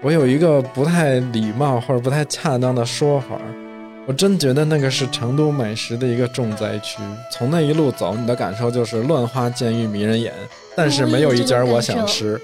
[0.00, 3.36] 我有一个不太礼貌或者不太恰当的说法，
[4.06, 7.02] 我真觉得那个是成都美食的一个重灾区。
[7.32, 10.32] 从那一路走，你的感受就是乱花渐欲迷人眼，
[10.76, 12.40] 但是没有一家我想吃。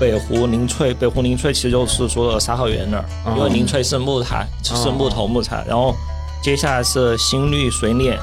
[0.00, 3.04] 北湖宁翠，北湖宁翠其实就是说的沙河源那儿，
[3.36, 5.62] 因为宁翠是木材，是木头木材。
[5.68, 5.94] 然后
[6.42, 8.18] 接下来是新绿水碾，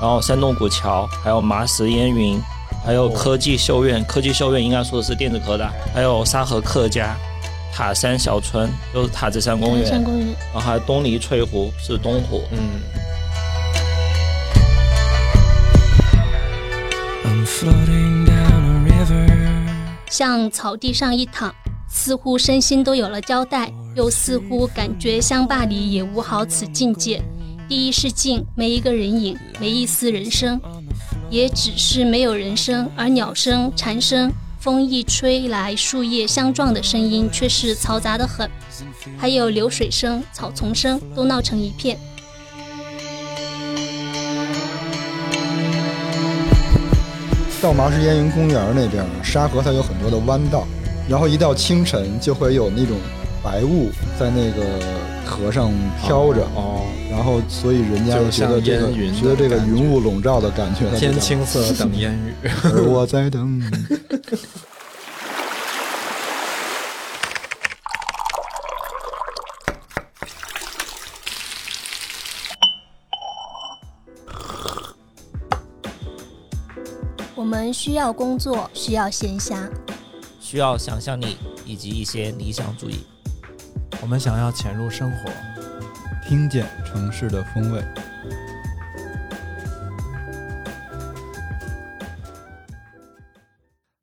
[0.00, 2.36] 然后山洞古桥，还有麻石烟云。
[2.84, 7.16] 还有科技秀院，科技秀院应该说的是电子科大，还有沙河客家，
[7.72, 12.58] 塔山小村就是塔子山公园，山公园，然后还有东篱翠湖是东湖，嗯。
[20.10, 21.54] 像草地上一躺，
[21.88, 27.22] 似乎身心都有了交代，又似乎感觉乡坝里也无好此境界。
[27.68, 30.60] 第一是静，没一个人影，没一丝人声。
[31.32, 34.30] 也只是没有人声，而鸟声、蝉声、
[34.60, 38.50] 风一吹来树叶相撞的声音却是嘈杂的很，
[39.16, 41.96] 还有流水声、草丛声都闹成一片。
[47.62, 50.66] 到麻石烟云公园那边，沙河它有很多的弯道，
[51.08, 52.98] 然后一到清晨就会有那种
[53.42, 55.11] 白雾在那个。
[55.24, 62.34] 河上飘着哦，然后所以人家就觉得这个觉得这个云雾笼罩的感觉，天青色等烟雨，
[62.64, 63.62] 而我在等。
[77.34, 79.68] 我们需要工作，需要闲暇，
[80.40, 83.04] 需要想象力以及一些理想主义。
[84.02, 85.30] 我们想要潜入生活，
[86.26, 87.80] 听见城市的风味。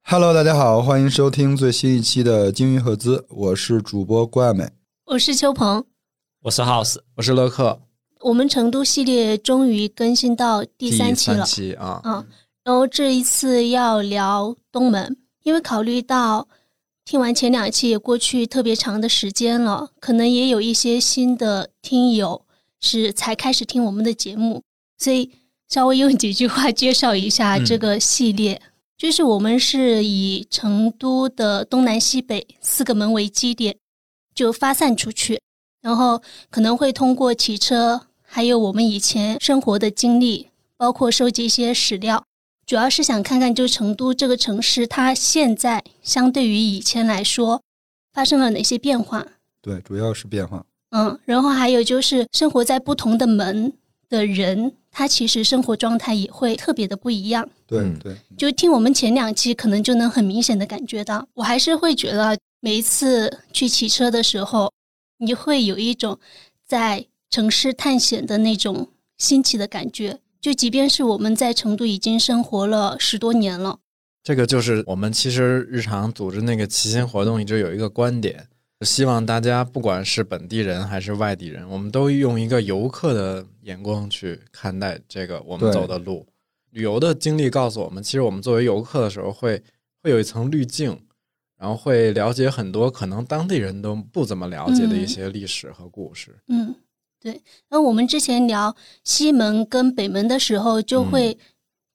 [0.03, 4.69] Hello，大家好，欢迎收听最新一期的鲸鱼合资，我是主播郭爱美，
[5.07, 5.83] 我是秋鹏，
[6.43, 7.81] 我是 House，我是乐克。
[8.21, 12.25] 我们成都系列终于更新到第三期了，期啊，嗯，
[12.63, 16.47] 然后这一次要聊东门，因为考虑到。
[17.09, 22.45] 听完前两期也过去特别长的时间了，可能也有一些新的听友
[22.79, 24.61] 是才开始听我们的节目，
[24.95, 25.31] 所以
[25.67, 28.61] 稍微用几句话介绍一下这个系列。
[28.95, 33.75] 就是我们是以成都的东南西北四个门为基点，
[34.35, 35.41] 就发散出去，
[35.81, 36.21] 然后
[36.51, 42.23] 可能会通过骑车，还有我们以前生活的经历，包括收集一些史料。
[42.69, 47.63] 主要是想看看，就成都这个城市，它现在相对于以前来说，
[48.13, 49.25] 发生了哪些变化？
[49.59, 50.63] 对，主要是变化。
[50.91, 53.73] 嗯，然后还有就是生活在不同的门
[54.07, 57.49] 的人，他其实生活状态也会特别的不一样。
[57.65, 64.71] 对对，就听我们前两期，可能就能很明显的感觉到，我还是会觉得每一次去骑车的时候，
[65.17, 66.19] 你会有一种
[66.67, 70.19] 在城市探险的那种新奇的感觉。
[70.41, 73.79] 就即便是我们在成都已经生活了十多年了，
[74.23, 78.47] 这个就是我们其实日常组织那个骑行活动一直有一个观点，
[78.85, 86.25] 希望大家不管是本地人还是外地人，我们都用一个游客的眼光去看待这个我们走的路。
[86.71, 89.61] 旅游的经历告诉我们，其实我们作为游客的时候，会
[90.01, 90.97] 会有一层滤镜，
[91.57, 96.37] 然后会了解很多可能当地人都不怎么了解的一些历史和故事。
[96.47, 96.73] 嗯。
[97.21, 101.37] 对，那我们之前聊西门跟北门的时候，就会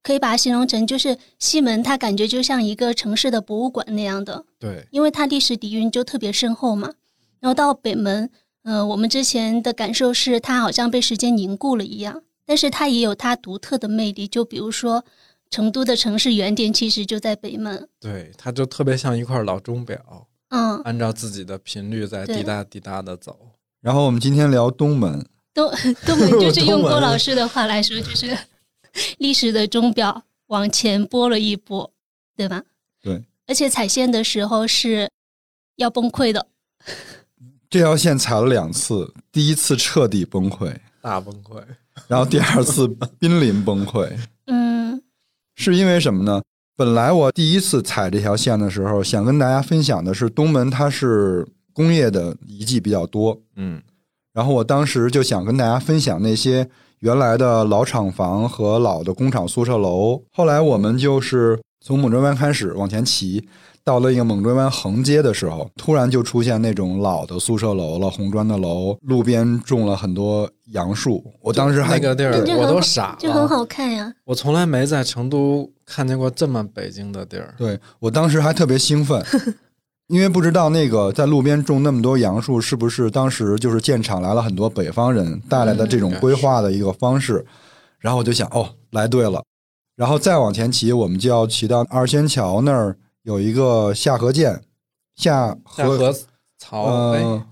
[0.02, 6.92] 可以把它形容成，就是西门它感觉就像一个城市的博物馆那样的，对，因为它历史底蕴就特别深厚嘛。
[7.40, 8.30] 然后到北门，
[8.64, 14.28] 嗯，我们之前的感受是它好像被时间凝固了一样，但是它也有它独特的魅力。
[14.28, 15.04] 就比如说
[15.50, 23.38] 成都的城市原点其实就在北门，对，它就特别像一块老钟表，嗯，按照自己的频率在滴答滴答的走。
[23.84, 25.12] 然后我们今天聊东门，
[25.52, 25.70] 东
[26.06, 28.34] 东门 就是用郭老师的话来说，就是
[29.18, 31.92] 历史的钟表往前拨了一拨，
[32.34, 32.62] 对吧？
[33.02, 33.22] 对。
[33.46, 35.06] 而且踩线的时候是
[35.76, 36.46] 要崩溃的，
[37.68, 41.62] 这条线踩了两次，第一次彻底崩溃，大崩溃，
[42.08, 42.88] 然后第二次
[43.18, 44.10] 濒临崩溃。
[44.46, 45.02] 嗯，
[45.56, 46.42] 是因为什么呢？
[46.74, 51.46] 本来我第一次踩这条线的时候，想跟大家分享的是东门，它是。
[51.74, 53.82] 工业的遗迹比较多，嗯，
[54.32, 56.66] 然后我当时就想跟大家分享那些
[57.00, 60.22] 原来的老厂房和老的工厂宿舍楼。
[60.32, 63.46] 后来我们就是从猛追湾开始往前骑，
[63.82, 71.22] 到了一个猛追湾横街的时候，突然就出现那种老的宿舍楼了，红砖的楼，路边种了很多杨树。
[71.42, 74.10] 我当时还那个地儿我都傻了就很，好看呀。
[74.24, 77.54] 我从来没在成都看见过这么北京的地儿。
[77.58, 79.22] 对我当时还特别兴奋，
[80.08, 87.44] 因为不知道那个在路边种那么多杨树是不是当时就是建厂来了很多北方人带来的这种规划的一个方式。
[87.98, 89.42] 然后我就想，哦，来对了。
[89.96, 94.60] 然后再往前骑，我们就要骑到二仙桥那儿有一个下河涧，
[95.16, 96.14] 下河下河
[96.58, 97.46] 槽，哎，呃，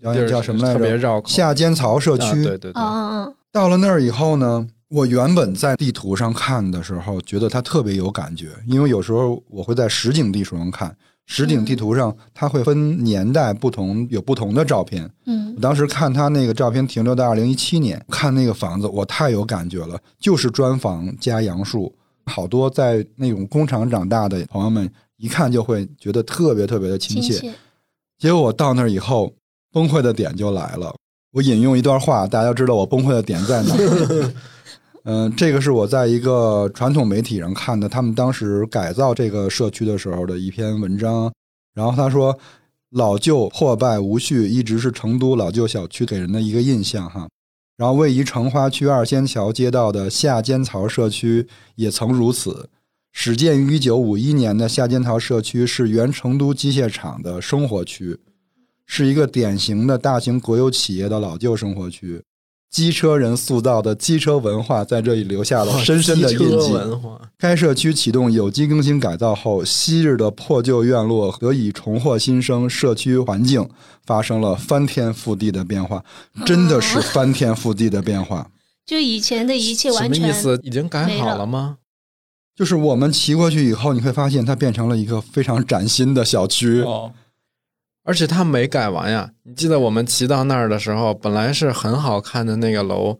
[0.00, 0.96] 叫地儿叫什么来特别着？
[0.98, 1.28] 绕口。
[1.28, 2.44] 下尖槽社啊区。
[2.44, 10.96] 对对对，嗯嗯到了那儿以后呢，我原本在地图上看的时候，觉得它特别有感觉，因为有时候我会在实景地图上看，
[11.26, 15.10] 实景地图上它会分年代不同，有不同的照片。
[15.26, 21.92] 嗯我当时看他那个照片停留在二零一七年，看那个房子，我太有感觉了，就是砖房加杨树，
[22.26, 27.32] 好多在那种工厂长大的朋友们，一看就会觉得特别特别的亲切。
[27.34, 27.56] 亲切。
[28.18, 29.32] 结果我到那儿以后，
[29.72, 30.94] 崩溃的点就来了。
[31.32, 34.32] 我引用一段话，大家知道我崩溃的点在哪儿。
[35.08, 41.32] 嗯、这个是我在一个传统媒体上看的，他们当时改造这个社区的时候的一篇文章。
[41.74, 42.36] 然后他说，
[42.90, 47.28] 老旧破败无序一直是成都老旧小区给人的一个印象哈。
[47.76, 52.68] 然后位于成华区二仙桥街道的下尖槽社区也曾如此。
[53.12, 58.18] 始建于一九五一年的下尖槽社区是原成都机械厂的生活区，
[58.86, 62.22] 是一个典型的大型国有企业的老旧生活区。
[62.70, 66.72] 机车人塑造的机车文化在这里留下了深深的印机车记。
[66.72, 73.68] 文化，该社区启动有机更新改造后，昔日的破旧院落得以重获新生，社区环境
[74.04, 76.04] 发生了翻天覆地的变化，
[76.44, 78.50] 真的是翻天覆地的变化。
[78.84, 80.60] 就以前的一切什么完全意思？
[80.62, 81.78] 已经改好了了吗？
[82.54, 86.80] 就是我们骑过去以后，你会发现它变成了一个非常崭新的小区。
[86.82, 87.12] 哦，
[88.06, 89.28] 而且它没改完呀！
[89.42, 93.18] 你记得我们骑到那儿的时候，本来是很好看的那个楼，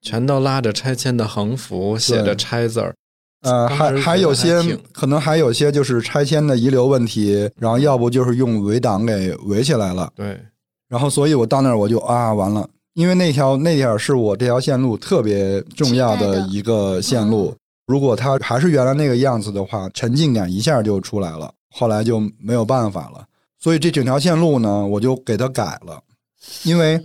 [0.00, 2.94] 全都拉着拆迁的横幅，写着“拆”字儿。
[3.42, 4.60] 呃，还还有些
[4.92, 10.10] 可能还有些就是拆迁的遗留问题，然后要不就是用围挡给围起来了。
[10.14, 10.40] 对，
[10.88, 17.54] 然后，所以我到那儿我就啊，完了，因为那条那点儿是我这条线路特别重要的的一个线路。
[17.86, 21.52] 如果它还是原来那个样子的话，沉浸感一下就出来了。
[21.70, 23.24] 后来就没有办法了，
[23.58, 26.02] 所以这整条线路呢，我就给它改了，
[26.64, 27.02] 因为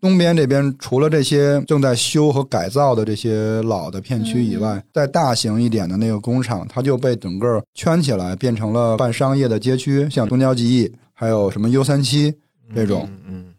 [0.00, 12.34] 东边这边除了这些正在修和改造的这些老的片区以外，再大型一点的那个工厂，它就被整个圈起来，变成了半商业的街区，像东郊记忆，还有什么 U 三七
[12.74, 13.08] 这种。
[13.10, 13.54] 嗯嗯，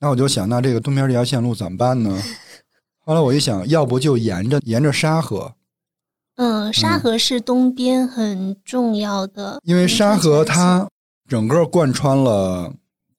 [0.00, 2.18] 那我就想，那这个东边这条线路怎么办呢？
[3.04, 5.52] 后来我一想，要不就沿着沿着沙河，
[6.36, 10.88] 嗯，沙河是东边很重要的，因为沙河它
[11.30, 12.74] 整个贯穿了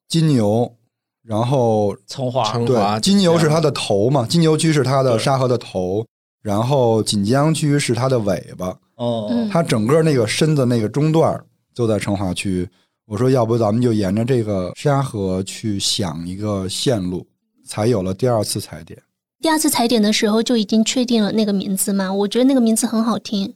[0.10, 0.76] 金牛，
[1.24, 6.06] 然后成华对金牛是它的头嘛，金牛区是它的沙河的头，
[6.44, 9.50] 然后锦江区是它的尾巴，哦，嗯。
[9.50, 11.42] 它整个那个身子那个中段
[11.74, 12.68] 就在成华区。
[13.06, 17.26] 我说，要不咱们就沿着这个沙河去想一个线路，
[17.66, 19.02] 才有了第二次踩点。
[19.40, 23.56] 第二次踩点的时候就已经确定了那个名字嘛，我觉得那个名字很好听，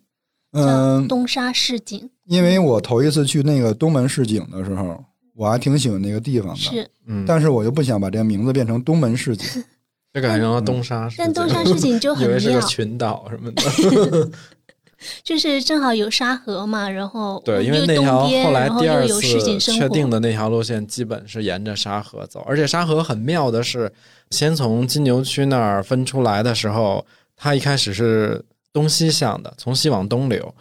[0.54, 2.10] 叫嗯，东沙市井。
[2.28, 5.04] 因为我头一次去那个东门市井的时候，
[5.36, 9.64] 我还挺喜欢那个地方的，是，嗯，但是我就不想把这个名字变成东门市井。
[10.14, 14.30] 这改成了东沙市井，但东沙市井就 以很妙，为是个群岛什么的。
[15.22, 23.92] 就是正好有沙河嘛，然后对，因为那条后来第二次确定的那条路线，基本是沿着沙河走，而且沙河很妙的是，
[24.32, 30.56] 先从金牛区那儿分出来的时候，它一开始是东西向的，从西往东流。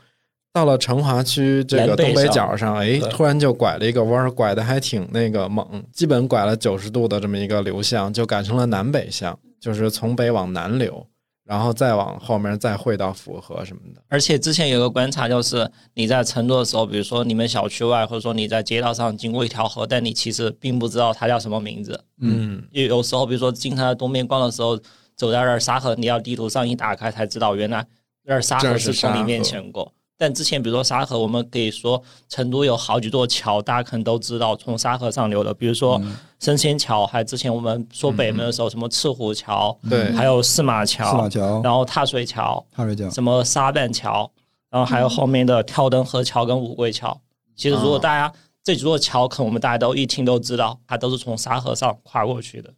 [0.55, 11.05] 到了成华区这个东北角上，哎，突然就拐了一个弯儿，拐的还挺那个猛，基本拐了九十度的这么一个流向，就改成了南北向，就是从北往南流，
[11.45, 14.01] 然后再往后面再汇到府河什么的。
[14.09, 22.01] 而且之前有个观察，就是你在成都的时候，比如说你们小区外，或者说你在街道上经过一条河，但你其实并不知道它叫什么名字。
[22.21, 24.79] 嗯，有有时候，比如说经常在东边逛的时候，
[25.17, 27.85] 走在那儿沙河，你要地图上一打开才知道，原来
[28.23, 29.93] 那儿沙河是是从你面前过。
[30.17, 36.01] 但之前比如说沙河，我们可以说成都有好几座桥，大家可能都知道从沙河上流的，比如说
[36.39, 44.31] 升仙桥，还之前我们说北门的时候，什么赤虎桥，对，还有驷马四桥，马桥、然后踏水桥，踏水桥，什么沙半桥，
[44.71, 47.21] 然后还有后面的跳灯河桥跟五桂桥。
[47.57, 52.73] 其实如果大家、这几座桥，可能我们大家都一听都知道，它都是从沙河上跨过去的。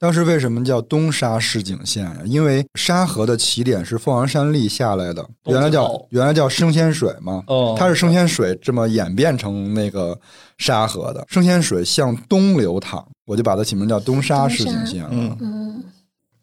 [0.00, 2.16] 当时为什么叫东沙市井县呀？
[2.24, 10.18] 因为沙河的起点是凤凰山立下来的，原来叫原来叫生鲜水嘛，哦它是生鲜水这么演变成那个
[10.56, 11.22] 沙河的。
[11.28, 15.10] 生鲜水向东流淌，我就把它起名叫东沙市井县了。
[15.12, 15.84] 嗯嗯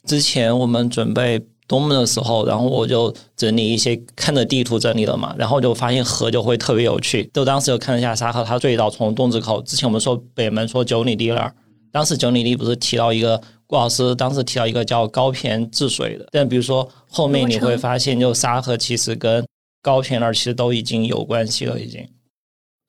[0.05, 7.27] 之前我们准备东门的时候，然后我就整理一些看着地图整理的嘛，然后就发现河就会特别有趣。
[7.33, 11.53] 就当时就看了一下沙河，它最早从洞子口，之前我们说北门说九里堤那儿，
[11.97, 19.43] 当时九里地不是提到一个顾老师当时提到一个叫高骈治水的，但比如说后面你会发现，就沙河其实跟
[19.81, 22.07] 高骈那儿其实都已经有关系了，已经。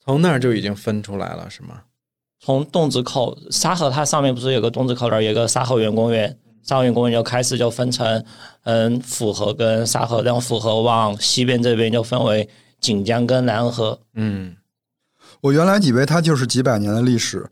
[0.04, 1.80] 从那儿就已经分出来了，是吗？
[2.44, 8.22] 从洞子口沙河，它上面不是有个洞子口那儿有个沙河园公园，沙河园公园就开始就分成
[8.64, 12.46] 嗯府河跟沙河，然后府河往西边这边就分为
[12.78, 13.98] 锦江跟南河。
[14.12, 14.54] 嗯，
[15.40, 17.48] 我原来以为它就是几百年的历史，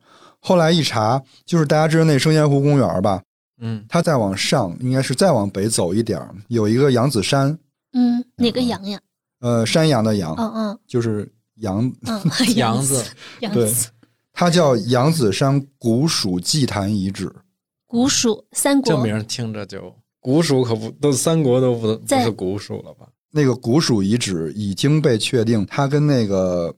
[0.46, 3.20] 后来一查，就是大家知道那生鲜湖公园吧？
[3.60, 7.58] 嗯，它再往上，应该是再往北走一点儿，有一个扬子山，
[7.94, 9.00] 嗯，哪个羊呀？
[9.40, 12.22] 呃，山羊的羊，嗯嗯就是羊，嗯，
[12.54, 13.04] 杨子，
[13.52, 13.72] 对
[14.32, 17.34] 它叫扬子山古蜀祭坛遗址。
[17.88, 23.08] 古蜀三国这名听着就古蜀可不都三国都不不在是古蜀了吧？
[23.32, 26.74] 那个古蜀遗址已经被确定，它跟那个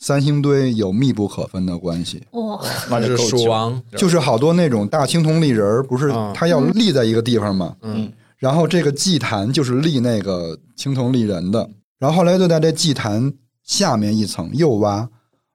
[0.00, 2.22] 三星堆有密不可分的关系。
[2.32, 3.16] 哇，那是。
[3.16, 7.76] 蜀王，就是好多那种大青铜立人儿，不是啊它要立在一个地方嘛？
[7.82, 13.30] 嗯然后这个祭坛就是立那个青铜立人的，然后后来就在这祭坛
[13.62, 15.06] 下面一层又挖，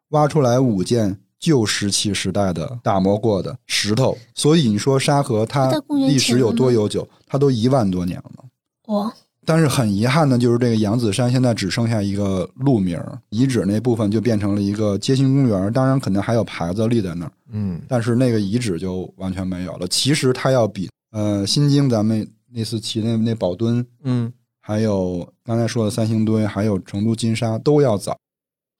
[0.10, 5.72] 挖出来五件旧石器时代的打磨过的石头，所以你说沙河它
[6.08, 7.08] 历史有多悠久？
[7.26, 8.94] 它都一万多年了。
[8.94, 9.12] 哇，
[9.46, 15.72] 但是很遗憾的就是，这个扬子山现在只剩下一个路名儿，遗址那部分就变成了一个街心公园。
[15.72, 19.88] 当然，肯定还有牌子立在那儿，嗯但是那个遗址就完全没有了。
[19.88, 28.18] 其实它要比呃新京咱们那次骑那那宝墩，嗯还有刚才说的三星堆，还有成都金沙都要早。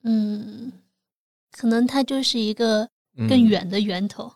[0.02, 0.72] 嗯，
[1.56, 4.32] 可能它就是一个嗯，更远的源头。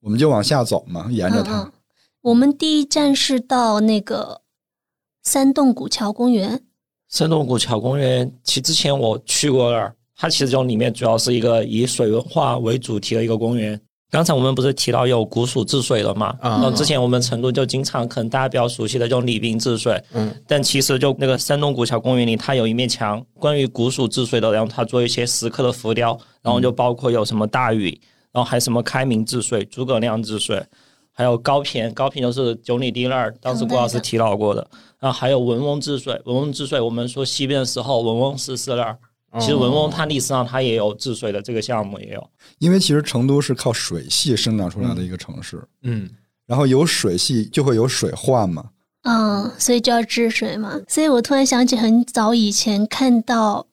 [0.00, 1.62] 我们就往下走嘛，沿着嗯它。
[1.62, 1.72] 嗯，
[2.20, 4.42] 我们第一站是到那个
[5.24, 6.60] 山洞古桥公园。
[7.08, 13.80] 三洞古桥公园，其实之前我去过那儿，它其实就里面主要是一个以水文化为主题的一个公园。
[14.10, 16.26] 刚才我们不是提到有古蜀治水了嘛？
[16.40, 27.88] 啊然后之前我们成都就经常可能大家比较熟悉的就李冰治水，嗯但其实就那个山东古桥公园里，它有一面墙关于古蜀治水的，然后它做一些石刻的浮雕，然后就包括有什么大禹，
[28.30, 30.62] 然后还有什么开明治水、诸葛亮治水，
[31.16, 34.68] 还有高频，高频就是九里堤那儿，当时郭老师提到过的，
[34.98, 38.98] 然后还有文翁治水，文翁治水，我们说西边的时候，文翁是是那儿，
[39.40, 46.10] 其实文翁它历史上它也有治水的这个项目也有，因为其实成都是靠水系生长出来的一个城市，嗯
[46.46, 48.66] 然后有水系就会有水患嘛。
[49.04, 50.80] 嗯，所以就要治水嘛。
[50.88, 53.66] 所以我突然想起很早以前看到，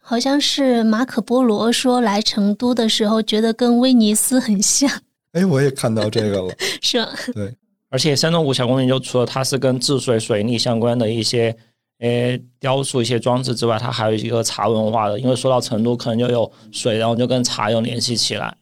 [0.00, 4.90] 好像是马可波罗说来成都的时候，觉得跟威尼斯很像，
[5.34, 6.54] 哎，我也看到这个了。
[6.82, 7.10] 是吧？
[7.34, 7.54] 对，
[7.90, 11.54] 而且山东五小公园就除了它是跟治水、水利相关的一些，
[11.98, 15.18] 呃，雕塑一些装置之外，它还有一个茶文化的。
[15.20, 18.56] 因为说到成都，可能就有水，然后就跟茶有联系起来。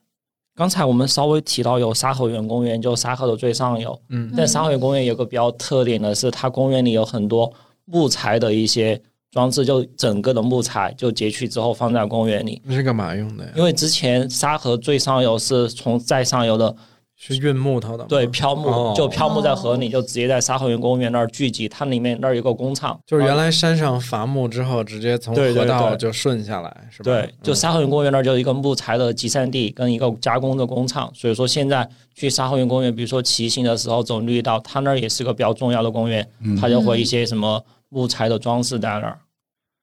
[0.54, 3.98] 刚才我们稍微提到有沙河园公园，就沙河的最上游。
[4.10, 7.50] 嗯但沙河园公园有个比较特点的是，它公园里有很多
[7.86, 9.00] 木材的一些
[9.32, 12.60] 装置，就整个的木材就截取之后放在公园里。
[12.64, 13.50] 那是干嘛用的呀？
[13.56, 16.76] 因为之前沙河最上游是从再上游的
[17.16, 21.68] 是运木头的，对，漂木、哦就漂木在河里，就直接在沙河园公园那儿聚集。
[21.68, 27.04] 它里面那儿有个工厂，就是原来山上伐木之后，直接从河道就顺下来，是吧？
[27.04, 31.10] 对，就嗯沙河园公园那儿就有一个木材的集散地跟一个加工的工厂。
[31.14, 39.20] 所以说现在去沙河园公园，比如说骑行的时候走绿道，它那儿也是个比较重要的公园，嗯它就会一些什么木材的装饰在那儿。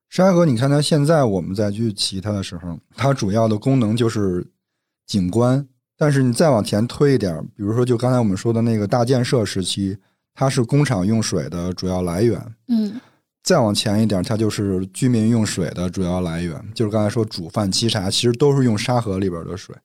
[0.09, 4.47] 沙河，你看它现在我们再去骑它的时候，它主要的功能就是
[5.05, 5.67] 景观。
[5.95, 9.95] 但是你再往前推一点儿，比如说就刚才我们说的那个大建设时期，
[10.33, 12.55] 它是工厂用水的主要来源。
[12.67, 12.99] 嗯
[13.43, 19.75] 再往前一点，它就是居民用水的主要来源，就是刚才说煮饭、沏茶，其实都是用沙河里边的水。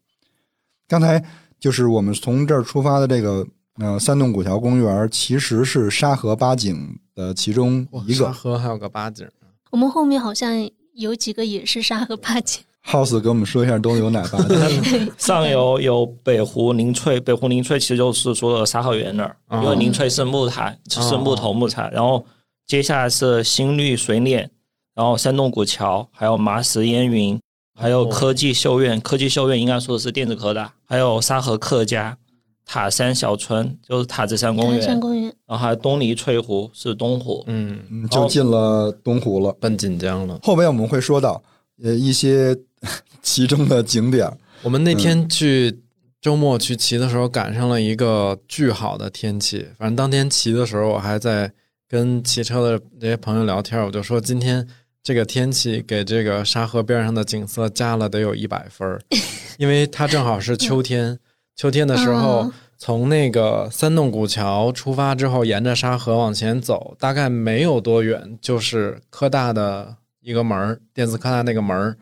[0.88, 1.23] 刚才
[1.61, 3.47] 就是我们从这儿出发的这个
[3.81, 8.33] 呃三洞古桥公园，其实是沙河八景的其中一个。
[8.33, 9.26] 河还有个八景，
[9.71, 10.52] 我们后面好像
[10.95, 12.62] 有几个也是沙河八景。
[12.87, 15.11] House 给我们说一下都有哪八景？
[15.16, 21.88] 上游有北湖宁翠，北湖宁翠其实就是说的沙河园那儿，为宁翠是木材，是木头木材。
[21.90, 22.25] 然后
[22.66, 24.50] 接下来是新绿水碾，
[24.95, 27.40] 然后山洞古桥，还有麻石烟云，
[27.75, 32.19] 还有科技秀院，科技秀院应该说的是电子科大，还有沙河客家，
[32.66, 39.54] 塔山小村，就是塔子山公园，塔山公园，然后还有东篱翠湖是东湖，嗯，嗯，就进了东湖了。
[39.61, 40.38] 奔锦江了。
[40.42, 41.42] 后边我们会说到
[41.83, 42.56] 呃一些
[43.23, 44.30] 其中的景点，
[44.62, 45.80] 我们那天去
[46.23, 49.66] 周末去骑的时候，赶上了一个巨好的天气。
[49.78, 51.52] 反正当天骑的时候，我还在
[51.87, 54.66] 跟骑车的这些朋友聊天，我就说今天
[55.02, 58.99] 这个天气给这个沙河边上的景色加了得有一百分儿，
[59.59, 61.18] 因为它正好是秋天。
[61.56, 71.96] 秋天的时候嗯，从那个三洞古桥出发之后，沿着沙河往前走，大概没有多远，就是科大的一个门儿，电子科大那个门儿。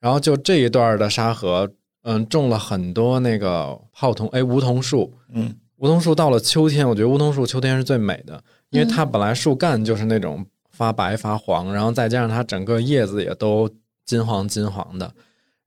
[0.00, 1.70] 然后就这一段的沙河，
[2.02, 5.12] 嗯，种了很多那个泡桐，哎，梧桐树。
[5.32, 13.68] 嗯，梧桐树到了秋天，我觉得梧桐树秋天是最美的，因为它本来树干就是那种发白发黄，然后再加上它整个叶子也都
[14.04, 15.12] 金黄金黄的，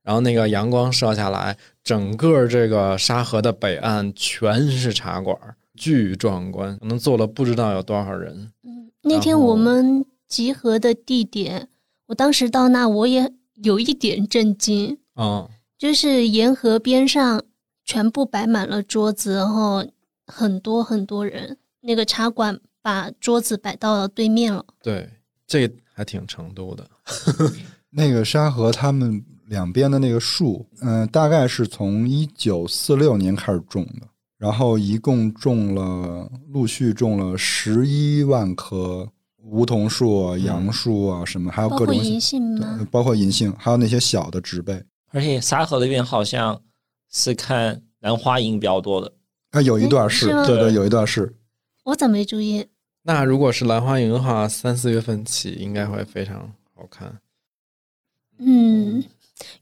[0.02, 5.36] 然后那个阳光射下来，整个这个沙河的北岸全是茶馆，
[5.74, 8.52] 巨壮观，可能坐了不知道有多少人。
[8.64, 11.68] 嗯那天我们集合的地点，
[12.06, 13.32] 我当时到那我也
[13.62, 17.42] 有一点震惊，嗯，就是沿河边上
[17.84, 19.84] 全部摆满了桌子，然后
[20.26, 24.64] 很多很多人，那个茶馆把桌子摆到了对面了。
[24.82, 25.10] 对，
[25.48, 26.88] 这还挺成都的。
[27.90, 39.06] 那个沙河他们两边的那个树，嗯、大概是从一九四六年开始种的，然后一共种了，陆续种了十一万棵
[39.44, 42.58] 梧桐树啊、杨树啊什么，还有各种银杏
[42.90, 44.82] 包括银杏，还有那些小的植被。
[45.10, 46.58] 而且沙河那边好像
[47.10, 49.12] 是看兰花楹比较多的，
[49.50, 51.30] 啊，有一段是，是对对，有一段是。
[51.84, 52.66] 我怎么没注意？
[53.02, 57.20] 那如果是兰花楹的话，三四月份起应该会非常好看。
[58.38, 59.04] 嗯，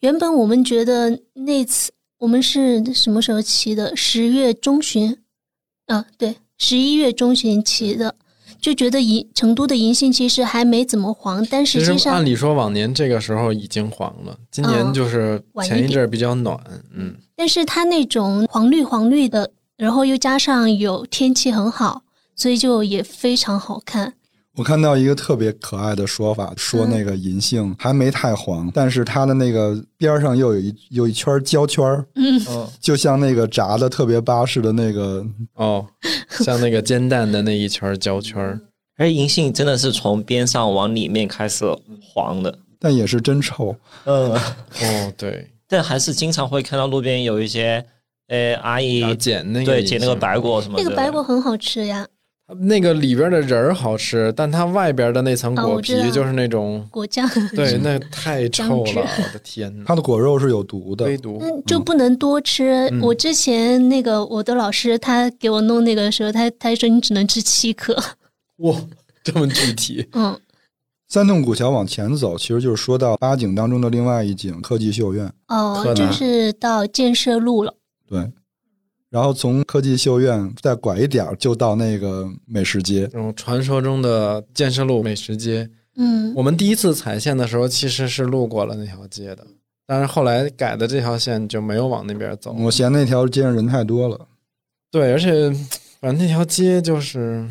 [0.01, 3.95] 原本我们觉得那次我们是什么时候骑的？
[3.95, 5.17] 十月中旬，
[5.87, 8.15] 啊，对，十一月中旬骑的，
[8.61, 16.59] 就觉得银成都的银杏其实还没怎么黄，但实实际上按理说往年这个时候已经黄了，今年嗯就是前一阵儿比较暖，
[16.95, 22.03] 嗯，但是它那种黄绿黄绿的，然后又加上有天气很好，
[22.37, 24.15] 所以就也非常好看。
[24.61, 35.87] 我看到一个特别可爱的说法，说那个银杏还没太黄，但是它的那个边儿上又有一有一圈焦圈儿，嗯，嗯，就像那个炸的特别巴适的那个，哦，
[36.45, 38.61] 像那个煎蛋的那一圈儿焦圈儿，
[38.99, 41.65] 而银杏真的是从边上往里面开始
[42.03, 43.75] 黄的，但也是真臭。
[44.05, 47.83] 嗯，哦，对，但还是经常会看到路边有一些
[48.29, 52.07] 呃阿姨要捡那个对捡那个白，果什么的，那个白果很好吃呀，
[52.59, 57.29] 那个里边的仁儿好吃，但它外边的那层果皮就是那种，果酱。
[57.55, 62.89] 对， 那太臭了，我的天哪，它的果肉是有毒的，微毒，嗯，就不能多吃。
[62.91, 63.01] 嗯。
[63.01, 67.97] 我之前那个我的老师他给我弄那个时候，他他说你只能吃七颗。
[68.59, 68.77] 哇，
[69.23, 70.39] 这么具体， 嗯，
[71.09, 75.33] 三洞古桥往前走，其实就是说到八景当中的另外一景科技秀院。
[75.49, 77.75] 哦就是到建设路了。
[78.09, 78.31] 对，
[79.11, 83.09] 然后从科技秀院再拐一点儿就到那个美食街。
[83.09, 89.45] 这种传说中的建设路美食街，嗯，我们第一次踩线的时候其实是路过了那条街的，
[89.85, 92.53] 但是后来改的这条线就没有往那边走。
[92.53, 94.29] 我嫌那条街上人太多了。
[94.93, 95.51] 对，而且
[96.01, 97.45] 反正那条街就是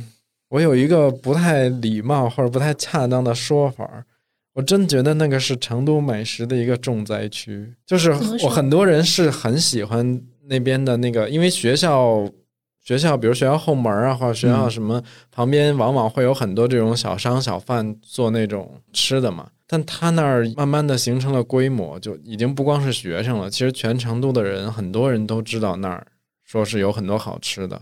[0.47, 4.05] 我有一个不太礼貌或者不太恰当的说法，
[4.53, 7.73] 我真觉得那个是成都美食的一个重灾区。
[7.85, 8.11] 就是
[8.43, 12.27] 我很多人是很喜欢那边的那个，因为学校
[12.83, 19.49] 学校，比如学校后门啊，或者学校嗯什么旁边，往往会有很多这种小商小贩做那种吃的嘛。
[19.67, 26.07] 但他那儿慢慢的形成了规模，就已经不光是学生了，其实全成都的人，很多人都知道那儿
[26.43, 27.79] 说是有很多好吃的。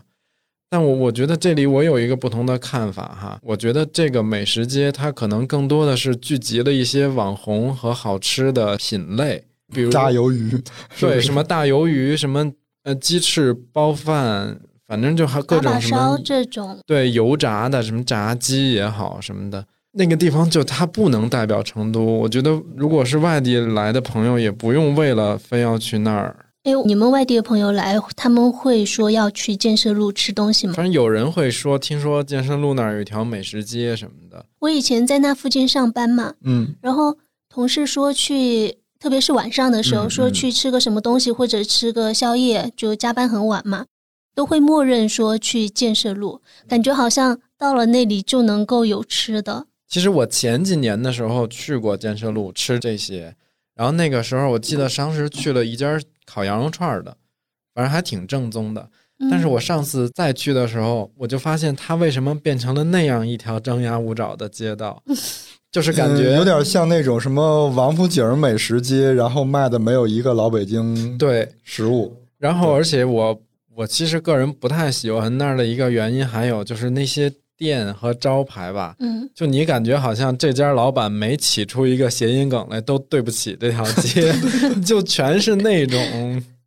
[0.70, 10.52] 但我我觉得这里我有一个不同的看法哈，我觉得这个美食街它可能更多的是聚集了一些网红和好吃的品类，比如炸鱿鱼，
[11.00, 12.52] 对什么大鱿鱼，什么
[12.84, 22.02] 呃鸡翅包饭，反正就还各种什么烧这种，对油炸的，什么炸鸡也好什么的，那个地方就它不能代表成都。
[22.02, 26.36] 我觉得如果是外地来的朋友，也不用为了非要去那儿。
[26.64, 30.74] 哎，你们外地的朋友来，他们会说要去建设路吃东西吗？
[30.74, 34.46] 反正有人会说，听说建设路那儿有一条美食街什么的。
[34.60, 43.86] 我以前在那附近上班嘛，嗯，然后同事说去，特别是晚上的时候，嗯说去吃个什么东西或者吃个宵夜，就加班很晚嘛，
[44.36, 49.68] 都会默认说去建设路，感觉好像到了那里就能够有吃的。
[49.88, 53.36] 其实我前几年的时候去过建设路吃这些，
[53.76, 57.16] 然后那个时候我记得当时去了一家烤羊肉串儿的，
[57.74, 58.90] 反正还挺正宗的。
[59.32, 65.02] 但是我上次再去的时候，我就发现它为什么变成了那样一条张牙舞爪的街道，
[65.72, 71.48] 就是感觉、嗯有点像那种什么王府井美食街，然后卖的没有一个老北京对。
[71.64, 72.16] 食物。
[72.40, 73.40] 然后，而且我
[73.76, 84.32] 我其实个人不太喜欢那儿的一个原因，还有就是那些店和招牌吧，嗯，就你感觉好像这家老板每起出一个谐音梗来，都对不起这条街，
[84.86, 86.00] 就全是那种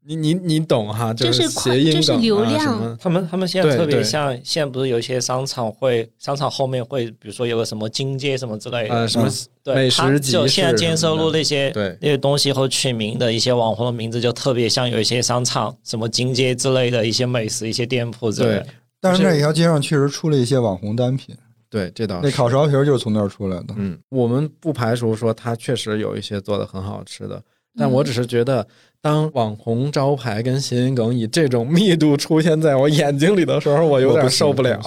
[0.02, 2.96] 你你你懂哈，就是是快谐音梗、啊、就是流量什么。
[3.00, 9.28] 他们他们现在特别像，现在不是有一些商场会，商场后面会，比如说有个什么金街什么之类的，呃，什么
[9.62, 18.70] 对，美食集就现在建设路那些对那些东西后取名的一些网红的名字，就特别像有一些商场，什么金街之类的一些美食、一些店铺之类的对。
[19.02, 21.34] 但是那条街上确实出了一些网红单品，
[21.68, 22.20] 对，这倒是。
[22.22, 23.74] 那烤苕皮儿就是从那儿出来的。
[23.76, 27.42] 嗯，我们不排除说它确实有一些做的很好吃的，
[27.78, 28.66] 但我只是觉得，
[29.02, 34.80] 当网红招牌跟谐音梗以这种密度出现在我眼睛里的时候，我有点受不了。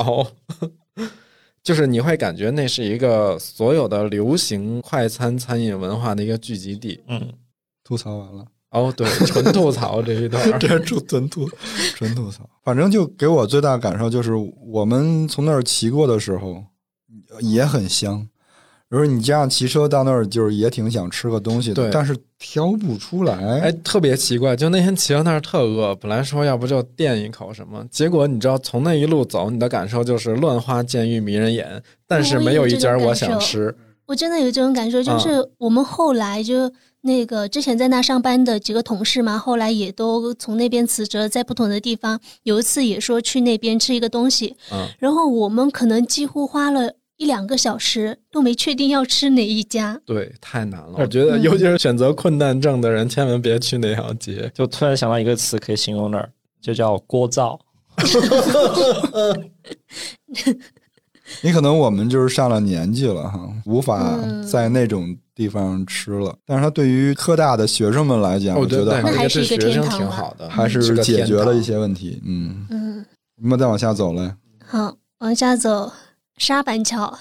[1.63, 7.01] 就是你会感觉那是一个所有的流行快餐餐饮文化的一个聚集地。
[7.07, 7.21] 嗯，
[7.85, 10.57] 吐槽完了，哦，对，纯吐槽这一段儿。
[10.59, 11.49] 这纯纯吐
[11.95, 12.47] 纯吐槽。
[12.63, 14.33] 反正就给我最大感受就是，
[14.67, 16.61] 我们从那儿骑过的时候
[17.39, 18.27] 也很香。
[18.93, 23.59] 比如你这样骑车到那儿，就是也挺想吃个东西的对，但是挑不出来。
[23.59, 33.75] 哎，特别奇怪，就那天骑到那儿特饿，本来说要不就垫一口什么，结果你知道从那一路走，你的感受就是乱花渐欲迷人眼，但是没有一家我想吃。
[34.05, 42.19] 我真的有这种感受，啊就是我们后来就那个之前在那上班的几个同事嘛，后来也都从那边辞职，在不同的地方。
[42.43, 49.97] 有一次也说去那边吃一个东西，嗯，然后我们可能几乎花了一两个小时都没确定要吃哪一家。
[50.05, 50.95] 对，太难了。
[50.97, 54.51] 我觉得，尤其是选择困难症的人，千万别去那条街。
[54.53, 56.29] 就突然想到一个词可以形容那儿，
[56.61, 57.57] 就叫聒噪。
[61.41, 66.35] 你可能我们就是上了年纪了哈，无法嗯在那种地方吃了。
[66.45, 72.21] 但是它对于科大的学生们来讲，我觉得还是一个学生天堂挺好的，还是解决了一些问题。
[72.25, 73.05] 嗯，嗯，
[73.41, 74.33] 我们再往下走嘞。
[74.65, 75.91] 好，往下走，
[76.37, 77.17] 沙板桥。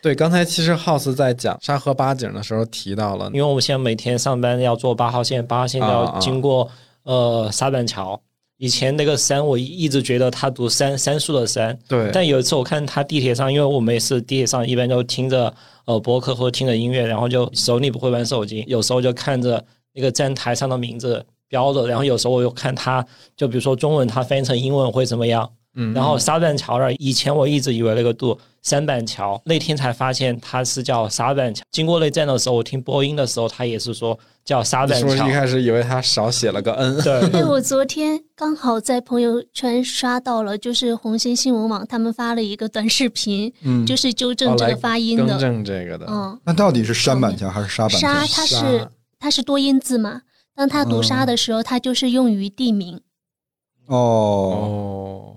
[0.00, 6.70] 对，刚才其实 House 在讲沙河八景的时候提到了因，为我们现在每天上班要坐八号线，八号线要啊啊经过、
[7.04, 8.20] 呃沙板桥。
[8.58, 15.52] 以前那个山，我一直觉得它读杉杉树的杉，对，但有一次我看他地铁上，因为我们也是地铁上一般都听着
[15.86, 23.04] 呃播客或者听着音乐，然后就手里不会玩手机，有时候就看着那个站台上的名字标着，然后有时候我又看它，
[23.36, 25.50] 就比如说中文它翻译成英文会怎么样。
[25.74, 31.62] 嗯，然后沙板桥那儿，以前我一直以为那个渡三板桥，那天才发现它是叫沙板桥。
[31.70, 35.32] 经过那站的时候，我听播音的时候，他也是说叫沙板桥是不是一。
[35.32, 36.96] 开始以为他少写了个 n？
[37.04, 45.38] 对，对，我昨天刚好在朋友圈刷到了，就是红星新闻网他们发了一个短视频，嗯，就是纠正这个发音更的。
[45.38, 48.08] 正这个的，嗯，那到底是山板桥还是沙板桥？
[48.08, 50.22] 沙它是它是多音字嘛？
[50.56, 52.98] 当它读沙的时候，它就是用于地名。
[53.88, 55.36] 哦，哦，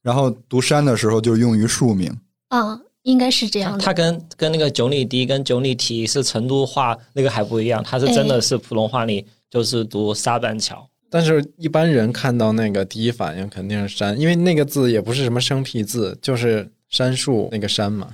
[0.00, 2.10] 然后读山的时候就用于树名。
[2.48, 3.94] 啊，应该是这样它的。
[3.94, 10.88] 跟跟那个九里堤跟九里堤是成都话那个还不一样，它是真的是普通话里就是读沙板桥。
[11.10, 18.08] 但是一般人看到那个第一反应肯定是山，因为那个字也不是什么生僻字，就是杉树那个山嘛。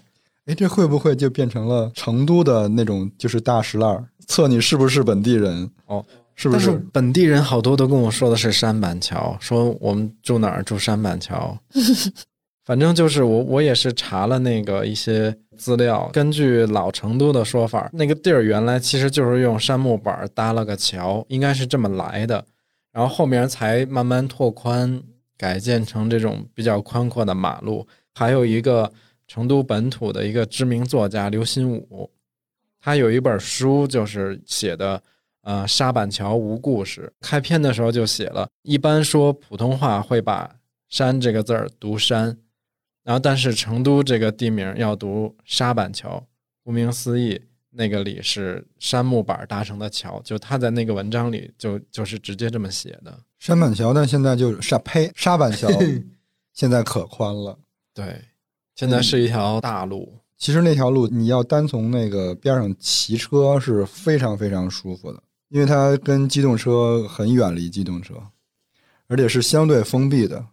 [0.46, 5.70] 哎，这会不会就变成了成都的那种就是大石烂儿，测你是不是本地人？
[5.86, 11.56] 哦，是不但是本地人好多都跟我说的是山板桥，说我们住哪儿住山板桥。
[12.70, 22.46] 反正就是我，我也是查了那个一些资料，根据老成都的说法，那个地儿原来其实就是用杉木板搭了个桥，应该是这么来的，
[22.92, 25.02] 然后后面才慢慢拓宽，
[25.36, 27.84] 改建成这种比较宽阔的马路。
[28.14, 28.92] 还有一个
[29.26, 32.08] 成都本土的一个知名作家刘心武，
[32.80, 35.02] 他有一本书就是写的。
[35.42, 37.12] 呃，沙板桥无故事。
[37.20, 40.54] 开篇的时候就写了，一般说普通话会把
[40.88, 42.36] “山”这个字儿读“山”，
[43.02, 46.26] 然后但是成都这个地名要读沙板桥。
[46.62, 53.18] 顾名思义，那个里是杉木板搭成的桥，就他在那个文章里就就是直接这么写的。
[53.38, 55.68] 杉板桥，但现在就沙呸沙板桥，
[56.52, 57.58] 现在可宽了。
[57.94, 58.22] 对，
[58.76, 60.20] 现在是一条大路。
[60.36, 68.14] 其实那条路你要单从那个边上骑车是非常非常舒服的，因为它跟机动车很远离机动车，
[69.08, 70.46] 而且是相对封闭的，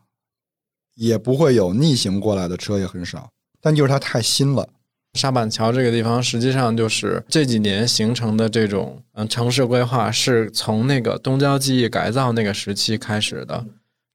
[0.98, 3.30] 也不会有逆行过来的车，也很少。
[3.62, 4.68] 但就是它太新了，
[5.14, 13.66] 沙板桥这个地方，实际上就是这几年形成的这种嗯城市规划，是从那个东郊记忆改造那个时期开始的。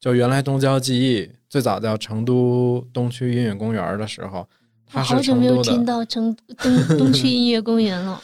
[0.01, 4.47] 就原来东郊记忆最早叫成都东区音乐公园的时候，我
[4.87, 8.21] 它是好久没有听成都的，到成东 东区音乐公园了。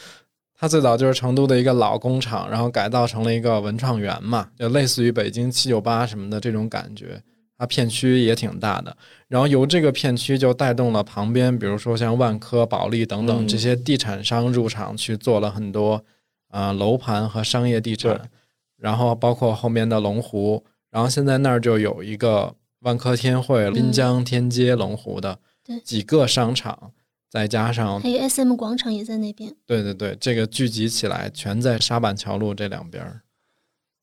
[0.57, 7.21] 它最早就是成都的一个老工厂，然后改造成了一个文创园嘛，就类似于北京七九八什么的这种感觉。
[7.59, 8.95] 它片区也挺大的，
[9.27, 16.01] 然后由这个片区就带动了旁边，比如说像万科、保利等等嗯这些地产商入场去做了很多
[16.51, 18.29] 呃楼盘和商业地产，
[18.77, 26.93] 然后包括后面的龙湖，然后现在那儿就有一个万科天汇、滨江天街、龙湖的对几个商场，
[27.29, 29.53] 再加上还有 SM 广场也在那边。
[29.65, 33.23] 对对对，这个聚集起来全在沙板桥路这两边儿。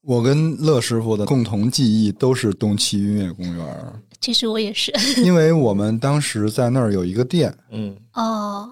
[0.07, 4.93] 我跟乐师傅的共同记忆都是东七音乐公园，其实我也是。
[5.21, 8.71] 因为我们当时在那儿有一个店，嗯，哦，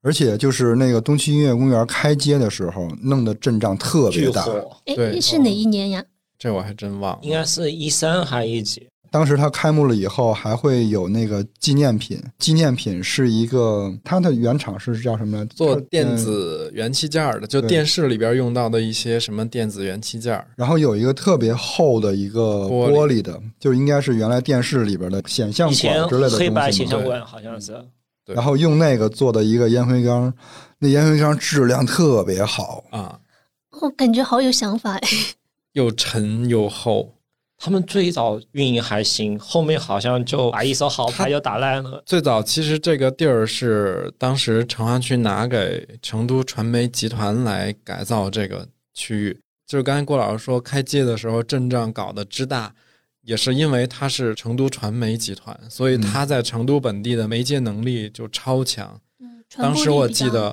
[0.00, 4.40] 而且就是那个东七音乐公园开街的时候，弄得阵仗特别大。
[4.44, 6.02] 火，哎，对是哪一年呀？
[6.38, 7.18] 这我还真忘了。
[7.20, 8.88] 应该是一三还一几？
[9.12, 12.18] 当时它开幕了以后，还会有那个纪念品。
[12.38, 15.46] 纪念品是一个，它的原厂是叫什么来？
[15.54, 20.48] 做电嗯子元器件儿的，就电视里边用到的一些什么电子元器件儿。
[20.56, 27.72] 然后有一个特别厚的一个玻璃的，就应该是原来电视里边的显像管之类的东西黑白嘛显像管好像是。
[28.24, 30.32] 对然后用那个做的一个烟灰缸，
[30.78, 32.82] 那烟灰缸质量特别好。
[32.90, 33.18] 啊，
[33.82, 35.08] 我感觉好有想法哎。
[35.74, 37.14] 又沉又厚。
[37.64, 42.02] 他们最早运营还行，后面好像就把一手好牌就打烂了。
[42.04, 52.74] 最早其实这个地儿是当时成华区拿给成都传媒集团来改造这个区域，就是刚才郭老师说开街的时候阵仗搞得之大，
[53.20, 59.00] 也是因为它是成都传媒集团，所以它在成都本地的媒介能力就超强。
[59.20, 60.52] 嗯，当时我记得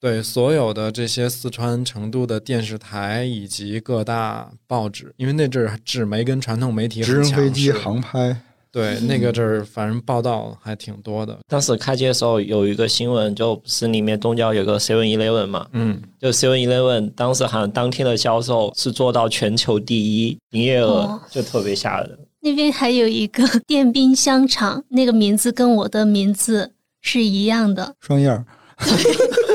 [0.00, 8.36] 对所有的这些四川成都的电视台以及各大报纸，因为那阵儿纸媒跟传统媒体直升飞机，航拍，
[8.70, 11.38] 对那个阵儿反正报道还挺多的。
[11.48, 22.18] 当时开机的时候有一个新闻，就是里面东郊有个 Seven Eleven 嘛，嗯，就 Seven Eleven 当时好像当天的销售是做到全球第一，营业额哦就特别吓人。
[22.40, 27.94] 那边还有一个 电冰箱厂，那个名字跟我的名字是一样的。
[28.00, 28.44] 双燕儿。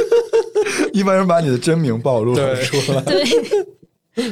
[0.94, 3.02] 一般人把你的真名暴露了出来。
[3.06, 3.24] 对，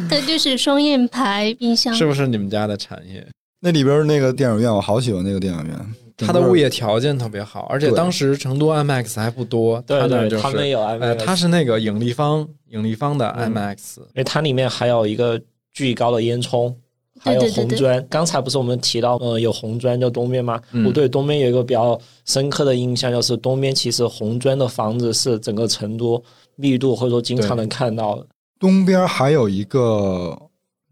[0.10, 1.94] 它就是双燕牌冰箱。
[1.94, 3.26] 是不是你们家的产业？
[3.62, 5.76] 那里边那个电影院，我好喜欢那个电影院。
[6.18, 15.40] 它的物业条件特别好，而且当时成都 IMAX 还不多，对对，它那就是他们有 IMAX，呃，它是那个影立方影立方的嗯 IMAX，、因为它里面还有一个
[15.72, 16.74] 巨高的烟囱，
[17.18, 18.08] 还有对对对对红砖。
[18.10, 20.60] 刚才不是我们提到呃有红砖就东边吗？
[20.74, 26.22] 嗯我对东边有一个比较深刻的印象，就是东边其实红砖的房子是整个成都
[26.60, 28.28] 密度或者说经常能看到的。
[28.60, 30.38] 东边还有一个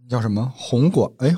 [0.10, 0.52] 叫什么？
[0.56, 1.12] 红馆？
[1.18, 1.36] 哎，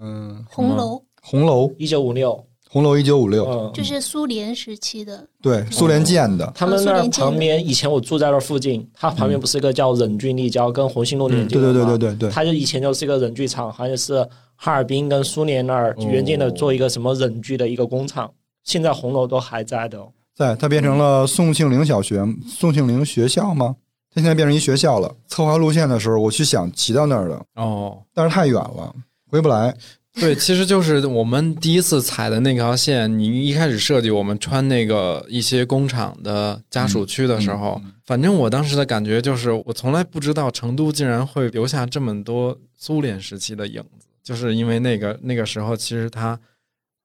[0.00, 1.00] 嗯、红楼。
[1.24, 6.50] 红楼，一九五六，红楼一九五六，嗯，就是苏联时期的，对，苏联建的。
[6.52, 11.86] 他们那旁边，以前我住在那儿附近，它旁边不是一个叫忍俊立交跟红星路连接对对的吗？
[11.90, 16.04] 对对对对，它就以前就是一个忍具厂，好像是哈尔滨跟苏联那儿哦。
[16.10, 18.28] 原建的做一个什么忍具的一个工厂，
[18.64, 20.08] 现在红楼都还在的哦。
[20.34, 23.76] 在它变成了宋庆龄小学、宋庆龄学校吗？
[24.14, 25.14] 它现在变成一学校了。
[25.26, 28.94] 策划路线的时候，我去想骑到那儿的，哦，但是太远了，
[29.30, 29.74] 回不来。
[30.20, 33.18] 对，其实就是我们第一次踩的那条线。
[33.18, 46.38] 你一开始设计我们穿那个一些工厂的家属区的时候，反正我当时的感觉就是，我从来不知道成都竟然会留下这么多苏联时期的影子，就是因为那个那个时候，其实它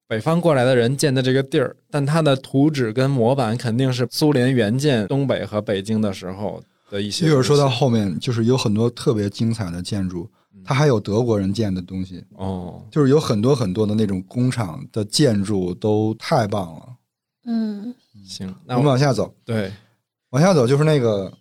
[0.07, 7.31] 北方过来的人建的这个地儿，但它的图纸跟模板肯定是苏联援建东北和北京的时候的一些东西。
[7.31, 10.29] 一会儿说到后面，就是有很多特别精彩的建筑，
[10.63, 16.95] 它还有德国人建的东西，哦，就是有很多很多的那种工厂的建筑都太棒了。
[17.45, 17.93] 嗯，
[18.25, 19.71] 行，我那我们往下走，对。
[20.31, 21.31] 往下走就是那个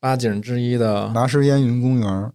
[0.00, 2.32] 八景之一的麻石烟云公园，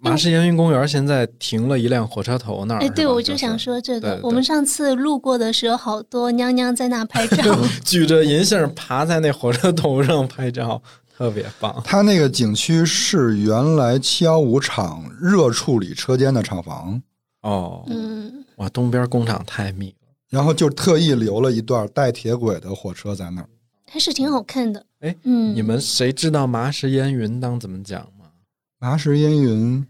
[0.00, 2.80] 麻石烟云公园现在停了一辆火车头那儿。
[2.80, 7.58] 哎，对，我就想，说这个，我们上次路过的时候，好多娘娘在那拍照。
[7.84, 10.80] 举着银杏爬在那火车头上拍照，
[11.16, 11.82] 特别棒。
[11.84, 17.02] 它那个景区是原来七幺五厂热处理车间的厂房，
[17.42, 19.94] 哦，嗯，哇，东边工厂太密了。
[20.30, 23.48] 然后就特意留了一段带铁轨的火车在那儿。
[23.90, 24.84] 还是挺好看的。
[25.00, 28.17] 哎，嗯，你们谁知道麻石烟云当怎么讲吗？
[28.78, 29.86] 麻石烟云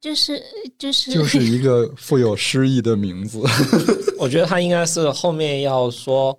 [0.00, 0.42] 就是
[0.78, 1.12] 就是。
[1.12, 3.40] 就是一个富有诗意的名字，
[4.18, 6.36] 我觉得他应该是后面要说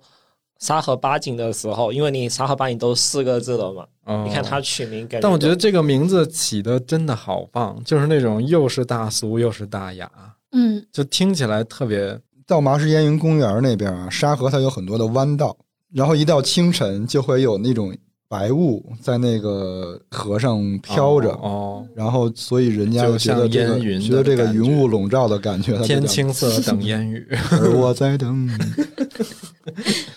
[0.60, 10.10] 沙河八景的时候，因为你沙河八景都四个字了嘛，哦，你看他取名感觉，但我觉得这个名字起的真的好棒，就是那种又是大俗又是大雅。
[10.52, 15.56] 嗯，就听起来特别到麻石烟云公园那边啊，沙河它有很多的弯道，
[15.92, 17.96] 然后一到清晨就会有那种
[18.34, 27.24] 白雾在那个河上飘着，哦，然后所以人家就觉得这个觉得这个云雾笼罩的感觉，天青色等烟雨。
[27.52, 28.50] 而我在等你。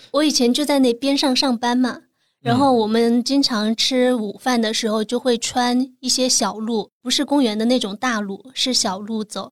[0.10, 2.00] 我以前就在那边上上班嘛，
[2.42, 9.52] 然后我们经常吃午饭的时候就会穿一些小路，不是公园的那种大路，是小路走，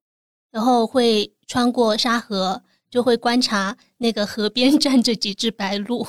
[0.51, 6.03] 然后会穿过沙河，就会观察那个河边站着几只白鹭。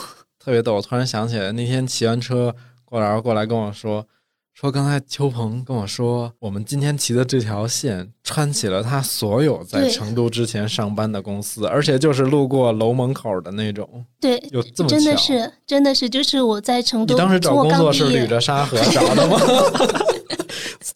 [0.46, 0.76] 特别逗。
[0.76, 2.54] 我突然想起来，那天骑完车，
[2.84, 4.06] 过来过来跟我说，
[4.54, 19.40] 说刚才邱鹏跟我说，我们今天骑的这条线穿起了他所有在成都之前上班的公司，而且就是路过楼门口的那种，对，有这么真的巧是，真的是，就是我在成都，你当时找工作是捋着沙 河找的吗？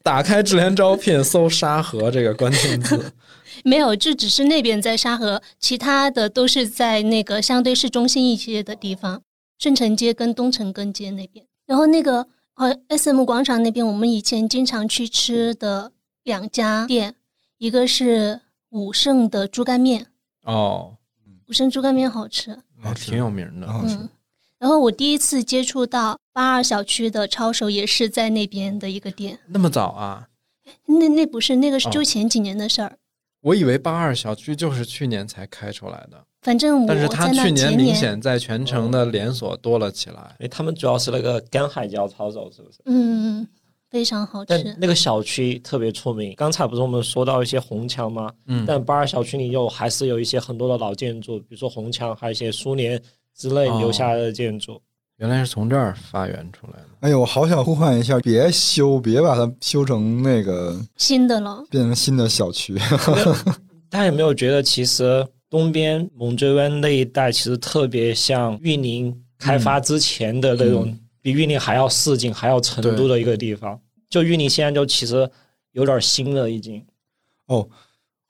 [0.05, 3.13] 打开智联招聘，搜沙河这个关键字。
[3.65, 9.21] 没有，就只是那边在沙河，其他的都是在那个相对市中心一些的地方，
[9.61, 11.47] 顺城街跟东城根街那边。
[11.67, 15.93] 然后那个呃 S M 广场那边，我们以前经常去吃的
[16.25, 17.15] 两家店，
[17.59, 20.07] 一个是武圣的猪肝面，
[20.45, 20.97] 哦，
[21.47, 22.59] 武圣猪肝面好吃。
[22.81, 23.71] 还挺有名的。
[23.71, 24.09] 好吃嗯，
[24.59, 29.39] 然后我第一次接触到八二小区的抄手，也是在那边的一个店。
[29.47, 30.27] 那么早啊？
[30.87, 32.97] 那那不是那个是哦就前几年的事儿，
[33.43, 40.35] 我以为八二小区就是去年才开出来的，反正我但是他去年明显在全城的连锁多了起来。
[40.39, 42.79] 哎，他们主要是那个干海椒抄手，是不是？
[42.87, 43.47] 嗯，
[43.91, 44.75] 非常好但吃。
[44.79, 46.33] 那个小区特别出名。
[46.37, 48.31] 刚才不是我们说到一些红墙吗？
[48.47, 53.01] 嗯，但八二小区里又还是有一些很多的老建筑，比如说红墙，还有一些苏联
[53.37, 54.81] 之类哦留下来的建筑。
[55.19, 56.87] 原来是从这儿发源出来的。
[57.01, 62.79] 哎呦，我好想呼唤一下，别修，别把它修成那个新的了，变成新的小区。
[63.91, 73.79] 大家有没有觉得，其实东边猛追湾那一带其实特别像玉林开发之前的那种，比玉林还要市井、还要成都的一个地方。
[74.09, 75.29] 就玉林现在就其实
[75.73, 76.85] 有点新了，已经。
[77.47, 77.69] 哦，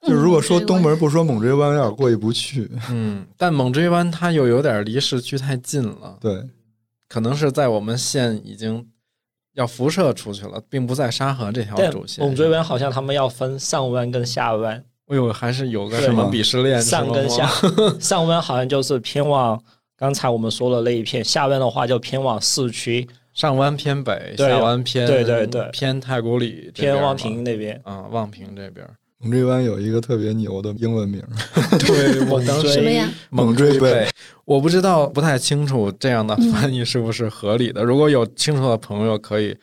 [0.01, 2.69] 就如果说嗯东门不说猛追湾，有点过意不去。
[2.89, 6.43] 嗯，但猛追湾它又有点离市区太近了，对，
[7.07, 8.87] 可能是在我们县已经
[9.53, 12.25] 要辐射出去了，并不在沙河这条主线。
[12.25, 17.49] 猛追湾好像他们要分上湾跟下湾，哎呦，还是有个什么鄙视链，上跟下。
[17.99, 19.61] 上湾好像就是偏往
[19.97, 27.79] 刚才我们说的那一片，下湾的话就偏往市区，上湾偏北，下湾偏对对对偏太古里偏望平那边。
[27.83, 28.87] 啊，望平这边。
[29.23, 31.21] 猛追湾有一个特别牛的英文名，
[31.85, 33.07] 对我当时什么呀？
[33.29, 34.07] 猛追背背，
[34.45, 37.83] 我不知道，不太清楚这样的翻译是不是合理的。
[37.83, 39.55] 如果有清楚的朋友，可以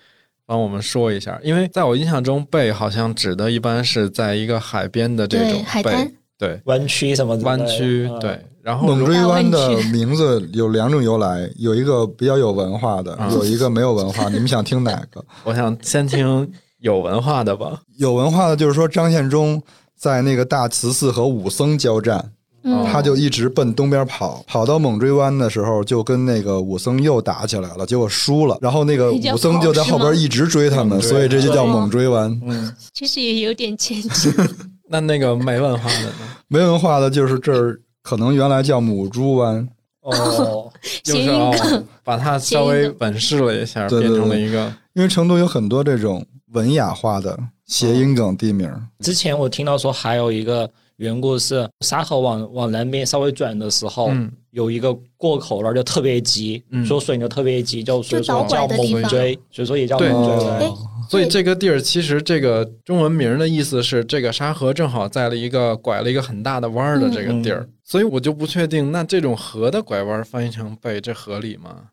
[0.49, 1.39] 帮我们说一下。
[1.45, 8.41] 因为在我印象中，贝好像指的一般是在一个海边的这种背海滩，对湾区什么的湾区，嗯对。
[8.63, 14.29] 然后猛追湾的名字有两种由来，有一个比较有文化的，啊有一个没有文化。
[14.29, 15.25] 你们想听哪个？
[15.45, 17.81] 我想先听有文化的吧。
[17.97, 19.63] 有文化的就是说张献忠
[19.97, 28.59] 在那个大慈寺和武僧交战，嗯，他就一直奔东边跑，跑到猛追湾的时候就跟那个武僧又打起来了，结果输了。
[28.61, 32.31] 然后那个武僧就在后边一直追他们，所以这就叫猛追湾。
[32.44, 34.33] 嗯，其实也有点牵强。
[34.90, 36.14] 那那个没文化的呢？
[36.49, 39.68] 没文化的就是这儿可能原来叫母猪湾，
[40.01, 40.73] 哦，
[41.05, 48.68] 就是谐音哦梗，把它稍微本示了一下，变成了一个因为成都有很多这种文雅化的谐音梗地名。
[49.01, 50.68] 之前我听到说还有一个
[50.99, 54.31] 缘故是沙河往往南边稍微转的时候，嗯。
[54.51, 56.85] 有一个过口那儿就特别急，嗯。
[56.85, 60.67] 说水流特别急，就所以说叫猛追，所以说也叫对猛追。
[60.67, 60.77] 哦。
[61.09, 67.73] 所以这个地儿其实这个中文名的意思是，这个沙河正好在了一个拐了一个很大的弯儿的这个地儿，嗯。
[67.85, 71.85] 所以我就不确定，那这种河的拐弯翻译成背，这合理吗？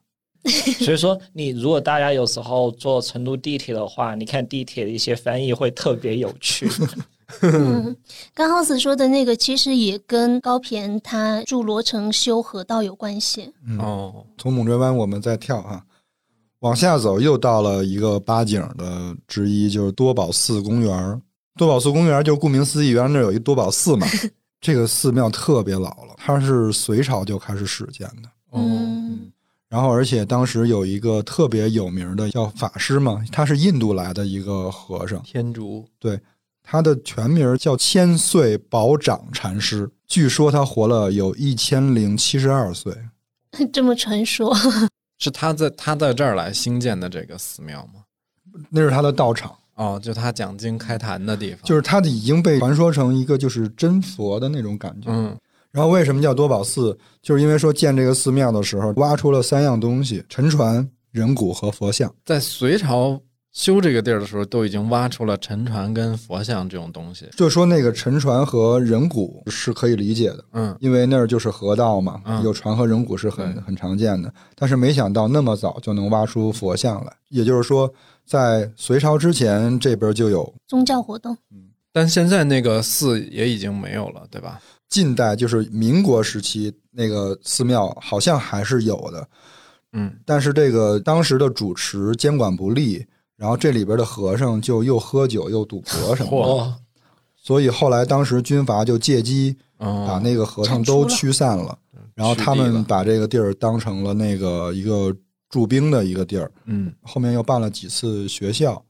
[0.83, 6.69] 所以说，你如果大家有时候坐成都地铁的话，你看地铁的一些翻译会特别有趣。
[7.41, 7.95] 嗯，
[8.33, 13.51] 刚 House 说的那个其实也跟高骈他筑罗城修河道有关系。
[13.67, 15.83] 嗯，哦，从猛追湾我们再跳啊，
[16.59, 21.21] 往下走又到了一个八景的之一，就是多宝寺公园。
[21.57, 24.05] 多宝寺公园就顾名思义，原来那有一多宝寺嘛。
[24.61, 28.29] 这个寺庙特别老了，它是隋朝就开始始建的。
[28.51, 29.31] 哦，嗯，
[29.75, 36.17] 然后，而且当时有一个特别有名的叫法师嘛，他是印度来的一个和尚，天竺，对
[36.63, 39.91] 他的全名叫千岁宝长禅师。
[40.07, 42.95] 据说他活了有一千零七十二岁。
[43.73, 44.55] 这么传说。
[45.19, 48.05] 是他在他在这儿来兴建的这个寺庙吗？
[48.69, 49.53] 那是他的道场。
[49.73, 55.11] 哦，就他讲经开坛的地方，就是他已经被传说成一个就是真佛的那种感觉。
[55.11, 55.37] 嗯
[55.75, 56.97] 然后为什么叫多宝寺？
[57.21, 62.09] 就是因为说建这个寺庙的时候，挖出了三样东西：沉船、人骨和佛像。
[62.23, 63.19] 在隋朝
[63.51, 67.27] 修这个地儿的时候，都已经挖出了沉船跟佛像这种东西。
[67.35, 74.33] 就说那个沉船和人骨是可以理解的，嗯因为那儿就是河道嘛，嗯有船和人骨是很对很常见的。
[74.55, 77.93] 但是没想到那么早就能挖出佛像来，也就是说，
[78.25, 80.53] 在隋朝之前这边就有。
[80.69, 81.33] 宗教活动。
[81.51, 84.59] 嗯但现在那个寺也已经没有了，对吧？
[84.95, 89.27] 近代就是民国时期那个寺庙好像还是有的，
[89.91, 90.09] 嗯。
[90.23, 96.75] 但是这个当时的主持监管不力，然后这里边的和尚就又喝酒又赌博什么的，哦，
[97.35, 101.77] 所以后来当时军阀就借机哦，把那个和尚都驱散了，
[102.13, 105.13] 然后他们把这个地儿当成了那个一个
[105.49, 106.93] 驻兵的一个地儿，嗯。
[107.01, 108.81] 后面又办了几次学校，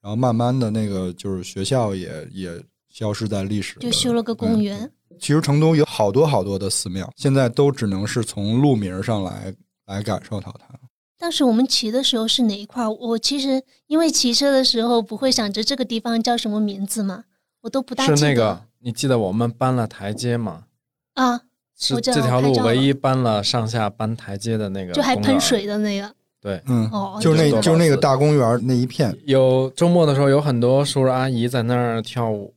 [0.00, 2.50] 然后慢慢的那个就是学校也也
[2.88, 4.90] 消失在历史，就修了个公园。
[5.18, 9.54] 其实成都有好多好多的寺庙，现在都只能是从路名上来
[9.86, 10.74] 来感受到它。
[11.18, 12.86] 当时我们骑的时候是哪一块？
[12.86, 17.24] 我其实因为骑车的时候不会想着这个地方叫什么名字嘛，
[17.62, 18.16] 我都不大记得。
[18.16, 20.64] 是那个，你记得我们搬了台阶吗？
[21.14, 21.40] 啊，
[21.78, 25.40] 是这条路唯一搬了上下搬台阶的那个，就还喷。
[25.40, 26.14] 水的那个。
[26.42, 32.53] 对，嗯，哦，就是那就是那个大公园那一片，有周末的时候，有很多叔叔阿姨在那儿跳舞。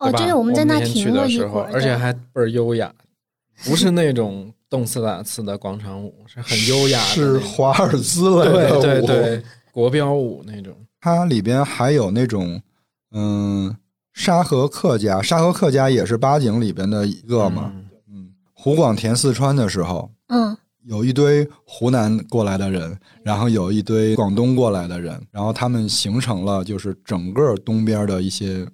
[0.00, 2.92] 哦，对吧，我们在那那天去停了的时候，一会儿，而且还倍儿优雅，
[3.64, 7.38] 不是那种动次打次的广场舞，是很优雅的是。
[7.38, 8.82] 华尔兹类的舞。
[8.82, 10.74] 对对对，国标舞那种。
[11.00, 12.60] 它里边还有那种
[13.12, 13.76] 嗯
[14.12, 17.70] 沙河客家，沙河客家也是八景里边的一个嘛。
[17.74, 28.66] 嗯嗯，湖广填四川的时候，嗯，有一堆湖南过来的人，然后有一堆广东过来的人，然后他们形成了就是整个东边的一些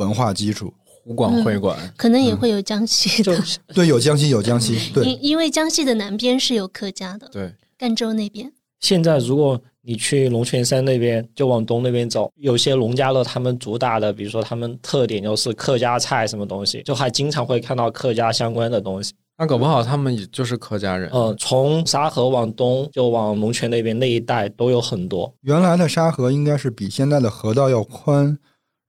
[0.00, 0.72] 文化基础。
[1.02, 3.34] 湖广会馆，可能也会有江西的，
[3.74, 8.52] 对，有江西，有江西，对，因因为江西的南边是有客家的，对，赣州那边。
[8.80, 19.14] 现在如果你去龙泉山那边，就往东那边走，有些农家乐他们主打的，比如说他们特点就是客家菜什么东西，就还经常会看到客家相关的东西。
[19.38, 21.08] 那搞不好他们也就是客家人。
[21.14, 25.32] 嗯，从沙河往东，就往龙泉那边那一带都有很多。
[25.40, 28.38] 原来的沙河应该是比现在的河道要宽，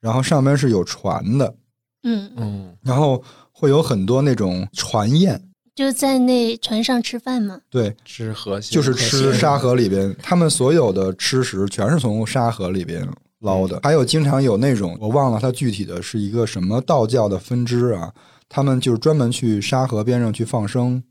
[0.02, 1.56] 然后上面是有船的，
[2.04, 5.40] 嗯，嗯，然后会有很多那种船宴，
[5.76, 7.62] 就在那船上吃饭嘛。
[7.70, 13.08] 对，吃河蟹就是吃沙河里边，他们所有的吃食全是从沙河里边
[13.40, 13.80] 捞的。
[13.84, 18.12] 还有经常有那种我忘了它具体的是一个什么道教的分支啊，
[18.50, 21.02] 他们就是专门去沙河边上去放生，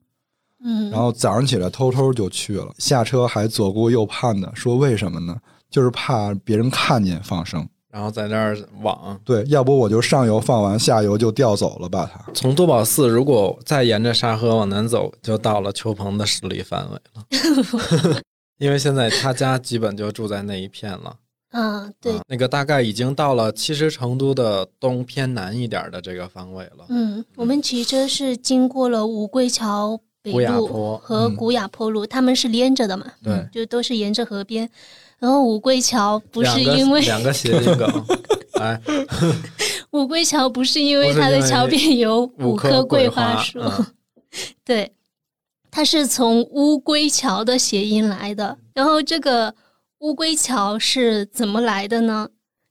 [0.64, 5.36] 嗯，然后早上起来偷偷就去了，下车还左顾右盼的，说为什么呢？
[5.70, 7.64] 就是怕别人看见放生。
[7.91, 9.18] 然后在那儿网。
[9.24, 12.32] 对，要不我就上游放完，下游就调走了，吧它。
[12.32, 18.20] 从多宝寺如果再沿着沙河往南走，就到了邱鹏的势力范围了。
[18.59, 21.16] 因为现在他家基本就住在那一片了。
[21.53, 26.84] 嗯，对啊，那个大概已经到了，其实成都的东偏南一点的这个方位了。
[26.91, 34.70] 嗯，我们骑车是经过了五桂桥北雅路和古雅坡路，他们是连着的嘛，对，就都是沿着河边。
[35.20, 38.06] 然后五桂桥不是因为两个谐音梗，
[38.58, 38.80] 哎，
[39.90, 43.86] 五桂桥不是因为它的桥边有五棵棵桂花树，嗯
[44.64, 44.92] 对，
[45.70, 48.56] 它是从乌龟桥的谐音来的。
[48.72, 49.54] 然后这个
[49.98, 52.28] 乌龟桥是怎么来的呢？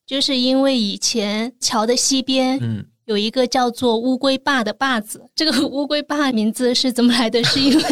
[0.08, 7.44] 就是因为以前桥的西边嗯，有一个叫做乌龟坝的坝子，这个乌龟坝名字是怎么来的？
[7.44, 7.84] 是因为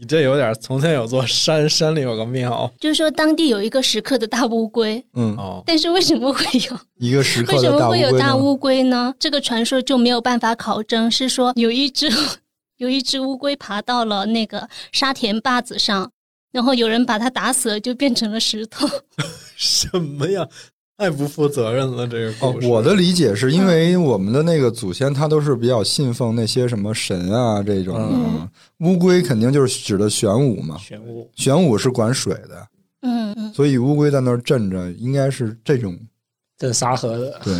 [0.00, 6.80] 你这有点从前有座山，山里有个庙就是说当地有一个石刻的大乌龟，嗯，哦，但是为什么会有？
[6.96, 8.24] 一个石刻为什的大乌么会有龟呢？
[8.24, 9.14] 大乌龟呢？
[9.18, 12.10] 这个传说就没有办法考证，是说有一只
[12.78, 16.10] 有一只乌龟爬到了那个沙田坝子上，
[16.50, 18.88] 然后有人把它打死了，就变成了石头。
[19.54, 20.48] 什么呀？
[21.00, 22.66] 太不负责任了，这个哦故，事。
[22.66, 28.46] 我的理解是因为我们的那个祖先他都是比较信奉那些什么神啊这种
[28.80, 32.66] 乌龟肯定就是指的玄武嘛，玄武玄武是管水的，
[33.00, 35.98] 嗯嗯，所以乌龟在那儿镇着，应该是这种
[36.58, 37.54] 镇沙河的，对。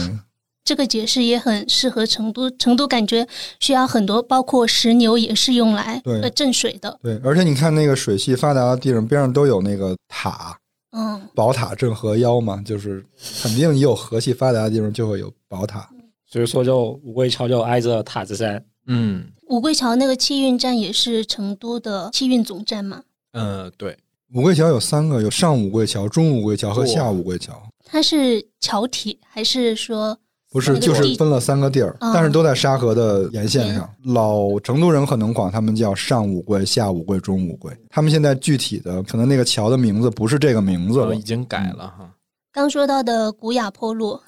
[0.62, 2.48] 这个解释也很适合成都。
[2.50, 3.26] 成都感觉
[3.58, 6.96] 需要很多，包括石牛也是用来对呃镇水的。
[7.02, 10.56] 对，而且你看那个水系发达的地方，边上都有那个塔，
[10.92, 13.04] 嗯，宝塔镇河妖嘛，就是
[13.42, 15.88] 肯定你有河系发达的地方就会有宝塔。
[16.26, 18.64] 所以说就五桂桥就挨着塔子山。
[18.86, 23.02] 嗯五桂桥那个汽运站也是成都的汽运总站嘛。
[23.32, 23.96] 嗯，对，
[24.32, 27.60] 五桂桥有三个，有上五桂桥、中五桂桥和下五桂桥。
[27.84, 30.18] 它是桥体还是说
[30.50, 33.88] 不是，就是分了三个地儿，啊但是都在沙河的沿线上。
[34.02, 37.72] 老成都人可能管他们叫上五桂、下五桂、中五桂。
[37.88, 41.20] 他们现在具体的可能那个桥的名字不是这个名字了哦已。
[41.20, 42.10] 经改了哈。
[42.52, 44.20] 刚说到的古雅坡路，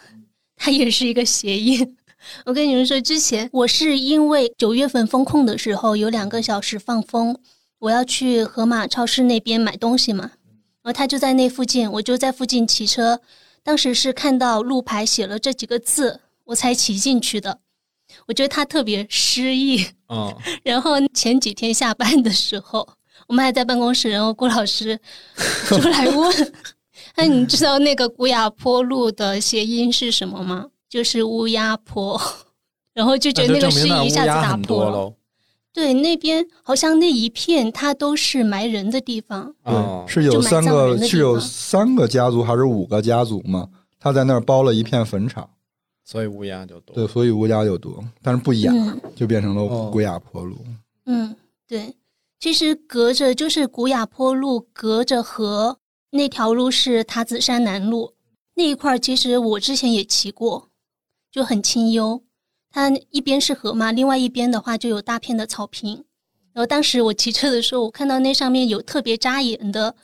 [0.55, 1.97] 它也是一个谐音。
[2.47, 7.37] 我跟你们说，之前我是因为九月份封控的时候有两个小时放风，
[7.81, 10.31] 我要去河马超市那边买东西嘛，
[10.85, 13.19] 然后他就在那附近，我就在附近骑车。
[13.63, 17.61] 当时是看到路牌写了这几个字，我才骑进去的。
[18.27, 19.87] 我觉得他特别诗意。
[20.09, 20.35] 嗯，
[20.65, 22.87] 然后前几天下班的时候，
[23.29, 24.99] 我们还在办公室，然后郭老师
[25.71, 26.53] 就来问：
[27.17, 30.67] “那你知道那个古雅坡路的谐音是什么吗？
[30.89, 32.21] 就是乌鸦坡。
[32.93, 35.15] ”然后就觉得那个诗意一下子打破了。
[35.73, 39.55] 对，那边好像那一片它都是埋人的地方。
[39.65, 43.69] 哦对，是有三个是有三个家族还是五个家族嘛？
[43.99, 45.49] 他在那儿包了一片坟场，
[46.05, 46.95] 所以乌鸦就多。
[46.95, 50.57] 对，所以乌鸦就多，但是不雅，嗯就变成了哦古雅坡路。
[51.07, 51.35] 嗯，
[51.67, 51.95] 对，
[52.39, 55.79] 其实隔着就是古雅坡路，隔着河
[56.11, 58.13] 那条路是塔子山南路
[58.55, 60.69] 那一块儿，其实我之前也骑过，
[61.31, 62.23] 就很清幽。
[62.73, 66.05] 它一边是河嘛，另外一边的话就有大片的草坪。
[66.53, 69.95] 然后当时我骑车的时候，我看到那上面有特别扎眼的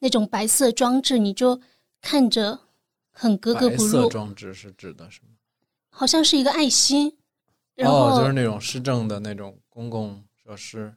[0.00, 1.60] 那种白色装置，你就
[2.00, 2.58] 看着
[3.10, 5.30] 很格格不入，色装置是指的什么？
[5.88, 7.16] 好像是一个爱心。
[7.74, 10.94] 然后、哦，就是那种市政的那种公共设施。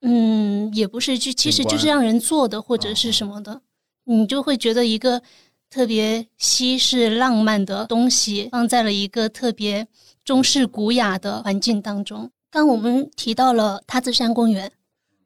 [0.00, 3.60] 嗯，也不是，就其实就是让人做的或者是什么的，
[4.04, 5.20] 你就会觉得一个
[5.68, 9.86] 特别西式浪漫的东西放在了一个特别
[10.26, 12.30] 中式古雅的环境当中。
[12.50, 14.70] 刚我们提到了塔子山公园，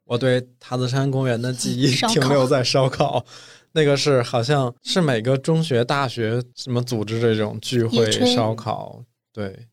[0.05, 3.25] 我对塔子山公园的记忆停留在烧烤，
[3.71, 9.67] 那个是好像是每个中学、大学什么组织这种聚会烧烤，对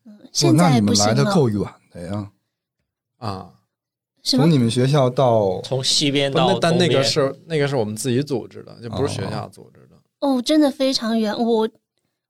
[0.55, 1.23] 那你们来的。
[1.25, 1.61] 够远
[1.91, 2.31] 的呀，
[3.17, 3.51] 啊，
[4.23, 4.49] 从？
[4.49, 9.95] 你们学校到从西边不到那但那个是那个是我们自己组织的，就不是学校组织的。
[10.21, 11.37] 哦，真的非常远。
[11.37, 11.69] 我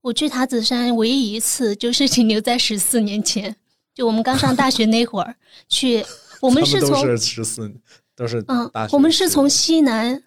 [0.01, 3.55] 我去塔子山唯一一次就是停留在十四年前，
[3.93, 5.35] 就我们刚上大学那会儿
[5.67, 6.05] 去。
[6.41, 7.69] 我们是从十四，
[8.15, 10.23] 都是嗯大学，我们是从西南，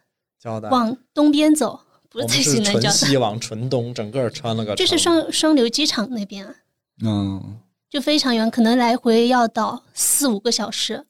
[0.70, 2.94] 往东边走，不是在西们是纯南交大。
[2.94, 6.54] 西往纯东，整个穿了个就是双双流机场那边啊，
[7.02, 7.58] 嗯，
[7.88, 11.06] 就非常远，可能来回要到四五个小时。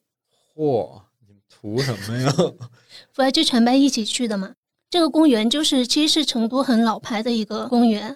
[0.55, 2.33] 嚯，你们图什么呀？
[3.13, 4.53] 不然就全班一起去的嘛。
[4.89, 8.15] 这个公园就是其实是成都很老牌的一个公园，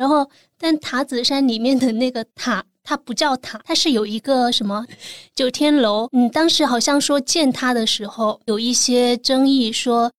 [0.00, 0.26] 然后
[0.56, 4.86] 但塔子山里面的那个塔，它不叫塔，它是有一个什么
[5.34, 6.08] 九天楼。
[6.12, 10.10] 嗯，当时好像说建它的时候有一些争议，说，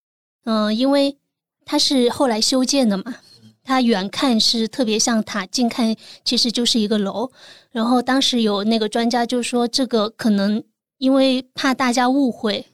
[0.46, 1.18] 嗯、因为
[1.66, 3.16] 它是后来修建的嘛，
[3.64, 7.32] 它远看是特别像塔，近看其实就是一个楼。
[7.72, 10.64] 然后当时有那个专家就说，这个可能
[11.00, 12.68] 因为怕大家误会，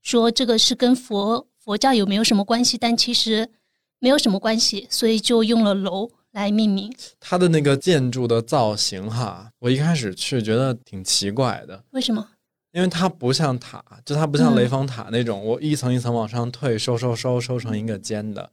[0.00, 3.50] 说这个是跟佛佛教有没有什么关系，但其实
[3.98, 6.92] 没有什么关系，所以就用了楼来命名。
[7.18, 12.28] 它的那个建筑的造型哈，我一开始去觉得挺奇怪的，为什么？
[12.72, 18.50] 因为它不像塔，就它不像嗯雷峰塔那种，我一层一层往上退，收收收收成一个尖的。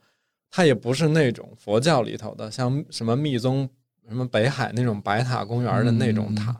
[0.51, 3.67] 它也不是那种佛教里头的，像什么密宗、
[4.07, 6.55] 什么北海那种白塔公园的那种塔。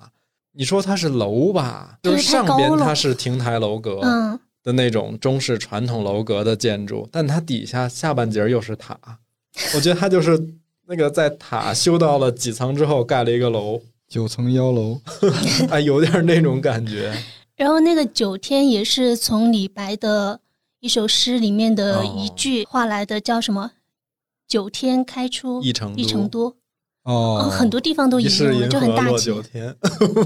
[0.54, 2.00] 你说它是楼吧？
[2.02, 8.98] 就是上边它是亭台楼阁嗯，的那种中式传统楼阁的建筑，但它底下下半截又是塔。
[9.76, 10.38] 我觉得它就是
[10.92, 15.00] 那个在塔修到了几层之后盖了一个楼，九层妖楼，
[15.72, 17.14] 哎，有点那种感觉。
[17.56, 20.42] 然后那个九天也是从李白的
[20.82, 23.72] 一首诗里面的一句话来的，叫什么？
[24.50, 26.48] 九天开出一成都一成都，
[27.04, 29.32] 哦哦，，很多地方都一样就很大气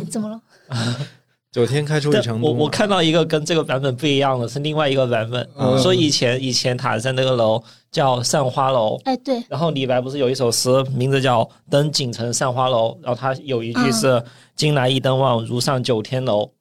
[0.09, 0.41] 怎么了？
[1.51, 2.47] 九天开出一但成都。
[2.47, 7.63] 我我看到一个跟这个版本不一样的是另外一个版本，嗯说以前以前塔山那个楼
[7.95, 14.21] 叫散花楼，哎，对，然后李白不是有一首诗，名字叫《登锦城散花楼》，然后他有一句是
[14.53, 16.51] “今来一登望，如上九天楼”，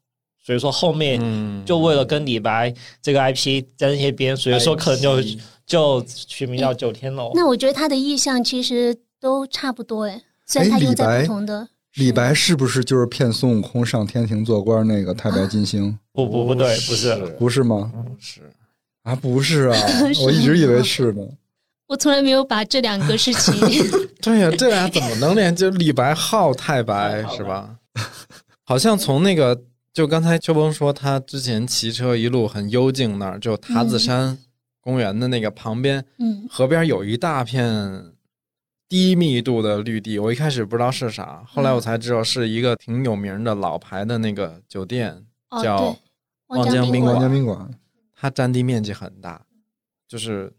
[0.47, 2.73] 所以说后面嗯，就为了跟李白
[3.03, 5.21] 这个 IP 沾一些边，所以说可能就
[5.67, 7.33] 就取名叫九天楼。
[7.35, 11.69] 那我觉得他的意象其实都差不多哎，虽然他用在哎李白不同的。
[11.97, 15.99] 李白是不是就是骗孙悟空上天庭做官那个太白金星？
[16.13, 17.91] 不不不对，不是，不是吗？
[17.93, 18.41] 不是，
[19.05, 19.77] 啊，不是啊
[20.13, 21.23] 是， 我一直以为是呢。
[21.87, 23.55] 我从来没有把这两个事情
[24.23, 25.55] 对呀、这俩怎么能连？
[25.55, 27.77] 就李白号太白是吧？
[28.65, 34.39] 好像从那个，就刚才秋风说他之前骑车一路很幽静那儿，就塔子山
[34.81, 38.13] 公园的那个旁边，嗯河边有一大片
[38.89, 40.19] 低密度的绿地。
[40.19, 45.97] 我一开始不知道是啥，后来我才知道是一个挺有名的老牌的那个酒店，哦叫，
[46.47, 47.71] 望江宾馆，
[48.25, 49.45] 它占地面积很大，
[50.09, 50.51] 就是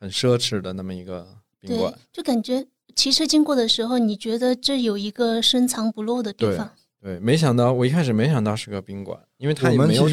[0.00, 2.66] 很奢侈的那么一个宾对馆。，就感觉
[2.96, 6.70] 骑车经过的时候，你觉得这有一个深藏不露的地方。
[6.98, 10.04] 对，没想到我一开始没想到是个宾馆，因为它我也没有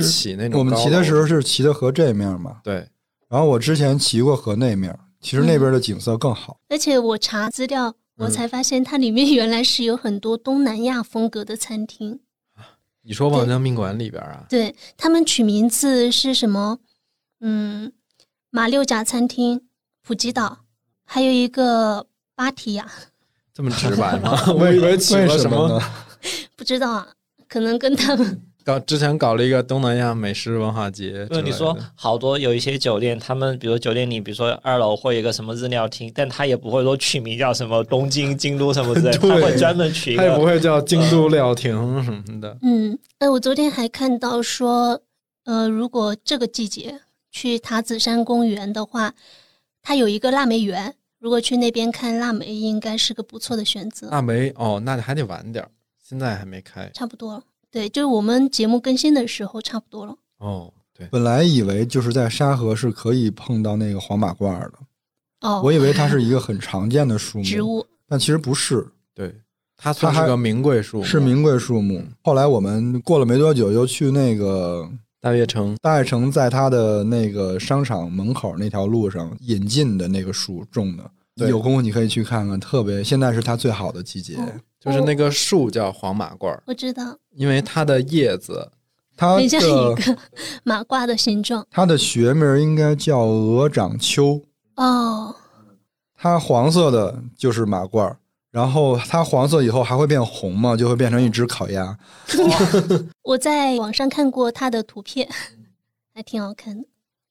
[0.59, 2.85] 我们骑的时候是骑的河这面嘛，对，
[3.29, 6.59] 然后我之前骑过河那面，其实那边的景色更好。
[6.67, 12.19] 而且我查资料，我嗯才发现它里面原来是有很多东南亚风格的餐厅。
[13.07, 16.79] 你说望江宾馆里边啊，对他们取名字是什么？
[17.39, 17.91] 嗯，
[18.49, 19.67] 马六甲餐厅、
[20.01, 20.65] 普吉岛，
[21.05, 22.89] 还有一个芭提雅，
[23.53, 24.35] 这么直白吗？
[24.57, 25.79] 我以为起了什么呢？
[26.57, 27.07] 不知道啊，
[27.47, 31.27] 可能跟他们搞之前搞了一个东南亚美食文化节。
[31.27, 40.43] 就你说好多有一些酒店，他们比如酒店里，比如说二楼会有一个什么日料厅，但他也不会说取名叫什么东京、京都什么之类的， 对他会专门取一它也不。
[40.43, 42.57] 会叫京都料亭什么的。
[42.63, 44.99] 嗯，哎，我昨天还看到说，
[45.43, 47.01] 呃，如果这个季节
[47.31, 49.13] 去塔子山公园的话，
[49.83, 54.09] 它有一个腊梅园，如果去那边看腊梅，应该是个不错的选择。
[54.09, 55.69] 腊梅哦，那还得晚点儿，
[56.03, 57.43] 现在还没开差不多了，
[57.75, 60.15] 对，就是我们节目更新的时候差不多了。
[60.37, 60.71] 哦。
[60.97, 64.71] 对，本来以为就是在沙河是可以碰到那个黄马褂的，
[65.41, 69.35] 哦，我以为它是一个很常见的树木，植物，但其实不是，对，
[69.75, 72.01] 它算它是个名贵树木，是名贵树木。
[72.23, 75.75] 后来我们过了没多久，又去那个大悦城。
[75.81, 81.11] 大悦城，在它的那个商场门口那条路上引进的那个树种的。
[81.45, 84.37] 有功夫你可以去看看，特别现在是它最好的季节。
[84.37, 84.47] 哦
[84.85, 88.71] 就是那个树叫黄马褂儿，我知道，因为它的叶子
[89.17, 90.17] 它很像一个
[90.63, 91.65] 马褂的形状。
[91.71, 94.43] 它的学名应该叫鹅掌楸，
[94.75, 95.35] 哦，
[96.15, 98.15] 它黄色的就是马褂，
[98.51, 101.97] 然后它黄色以后还会变红嘛，就会变成一只烤鸭。
[103.23, 105.27] 我在网上看过它的图片，
[106.13, 106.85] 还挺好看的。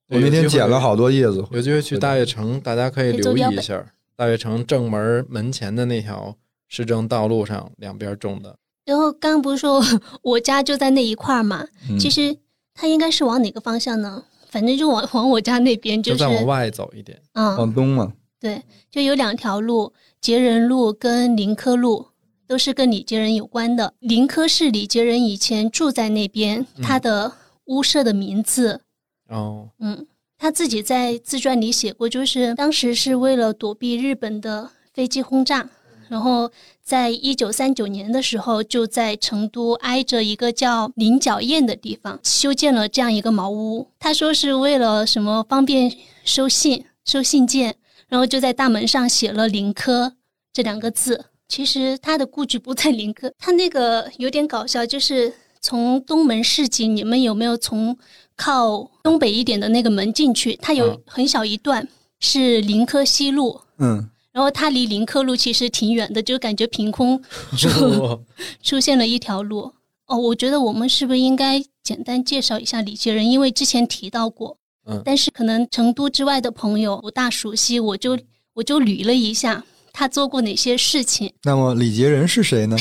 [0.08, 3.84] 我那天捡了好多叶子，有机会去大悦城，大家可以留意一下。
[4.16, 6.36] 大悦城正门门前的那条
[6.74, 8.56] 市政道路上，两边种的。
[8.84, 9.80] 然后刚刚不是说
[10.22, 11.64] 我家就在那一块儿嘛？
[11.88, 12.36] 嗯其实
[12.74, 14.24] 它应该是往哪个方向呢？
[14.50, 17.16] 反正就往 往我家那边，就是再往外走一点。
[17.34, 18.12] 嗯，往东嘛。
[18.40, 18.60] 对，
[18.90, 22.08] 就有两条路，杰人路跟林科路，
[22.48, 23.94] 都是跟李杰人有关的。
[24.00, 27.32] 林科是李杰人以前住在那边，嗯他的
[27.66, 28.80] 屋舍的名字。
[29.28, 30.06] 哦，嗯，
[30.36, 35.70] 他自己在自传里写过，就是当时是为了躲避日本的飞机轰炸，
[36.08, 36.50] 然后
[36.82, 43.88] 在一九三九年的时候，就在成都挨着一个叫菱角堰的地方修建了这样一个茅屋。
[43.98, 45.90] 他说是为了什么方便
[46.24, 47.74] 收信、收信件，
[48.08, 50.14] 然后就在大门上写了“林科”
[50.52, 51.26] 这两个字。
[51.46, 57.96] 其实他的故居不在林科，他那个有点搞笑，就是从东门市井，你们有没有从
[58.34, 60.56] 靠东北一点的那个门进去？
[60.56, 61.86] 它有嗯很小一段
[62.18, 67.22] 是林科西路，嗯，然后它离林科路其实挺远的，就感觉凭空
[67.56, 68.20] 出
[68.60, 69.72] 出现了一条路。
[70.06, 73.30] 哦，我觉得我们是不是应该简单介绍一下李杰仁？
[73.30, 78.18] 因为之前提到过，嗯但是可能成都之外的朋友不大熟悉，我就
[78.54, 81.32] 我就捋了一下他做过哪些事情。
[81.44, 82.76] 那么李杰仁是谁呢？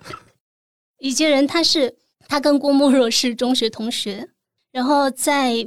[1.00, 1.96] 李杰仁他是
[2.28, 4.28] 他跟郭沫若是中学同学，
[4.70, 5.66] 然后在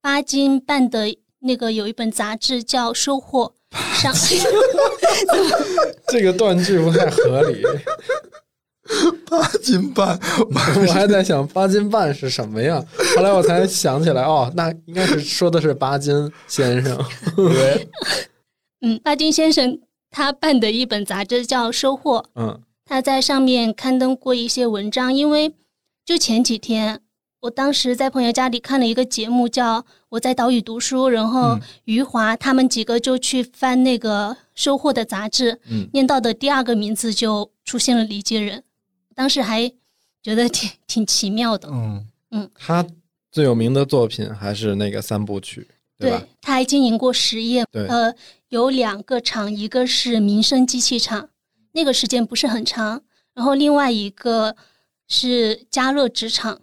[0.00, 3.44] 巴金办的那个有一本杂志叫《收获》
[3.94, 4.14] 上，
[6.08, 7.62] 这个断句不太合理。
[9.28, 12.82] 八斤半， 我还在想八斤半是什么呀？
[13.14, 16.98] 后来我才想起来，哦，那应该是说的是巴金先生。
[17.36, 17.88] 对，
[18.80, 19.78] 嗯，巴金先生
[20.10, 25.52] 他办的一本杂志叫《收获》，嗯他在上面刊登过一些文章，因为
[26.06, 27.02] 就前几天，
[27.42, 31.60] 我当时在朋友家里看了一个节目，叫《我在岛屿读书》，然后嗯。
[31.84, 38.62] 余华他们几个就去翻那个《收获》的杂志，嗯，念到的第二个名字就出现了李杰人，
[39.14, 39.72] 当时还
[40.22, 41.68] 觉得挺挺奇妙的。
[41.70, 42.06] 嗯。
[42.30, 42.84] 嗯，他
[43.32, 45.66] 最有名的作品还是那个三部曲，
[45.98, 46.22] 对吧？
[46.42, 48.14] 他还经营过实业，呃，
[48.50, 51.30] 有两个厂，一个是民生机器厂，
[51.72, 53.02] 那个时间不是很长，
[53.32, 54.54] 然后另外一个
[55.08, 56.60] 是加热纸厂，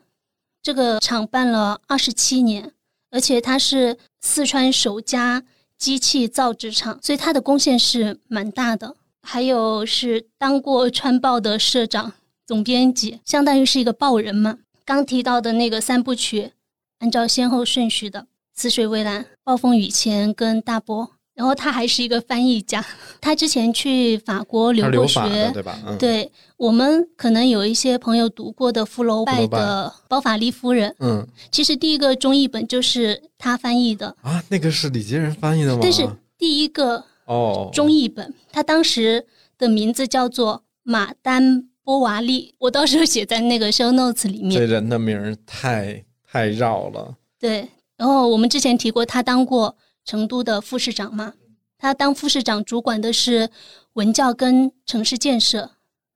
[0.62, 2.72] 这个厂办了二十七年，
[3.16, 5.42] 而且他是四川首家
[5.78, 8.98] 机器造纸厂，所以他的贡献是蛮大的。
[9.22, 12.12] 还有是当过川报的社长、
[12.46, 14.58] 总编辑，相当于是一个报人嘛。
[14.84, 16.52] 刚提到的那个三部曲，
[17.00, 18.28] 按照先后顺序的。
[18.54, 21.06] 死水微澜》《暴风雨前》跟《大波》。
[21.36, 22.84] 然后他还是一个翻译家，
[23.20, 25.78] 他之前去法国留过学，对吧？
[25.86, 35.80] 嗯，对我们可能有一些朋友读过的福楼拜的《包法利夫人》，嗯，其实第一个中译本就是他翻译的啊，那个是李杰仁翻译的吗？
[35.82, 36.08] 但是
[36.38, 39.26] 第一个哦中译本，他当时
[39.58, 44.52] 的名字叫做马丹波瓦利，我到时候写在那个 show notes 里面。
[44.52, 47.16] 这人的名儿太太绕了。
[47.38, 47.68] 对，
[47.98, 49.76] 然后我们之前提过，他当过。
[50.06, 51.34] 成都的副市长嘛，
[51.78, 53.50] 他当副市长主管的是
[53.94, 55.72] 文教跟城市建设，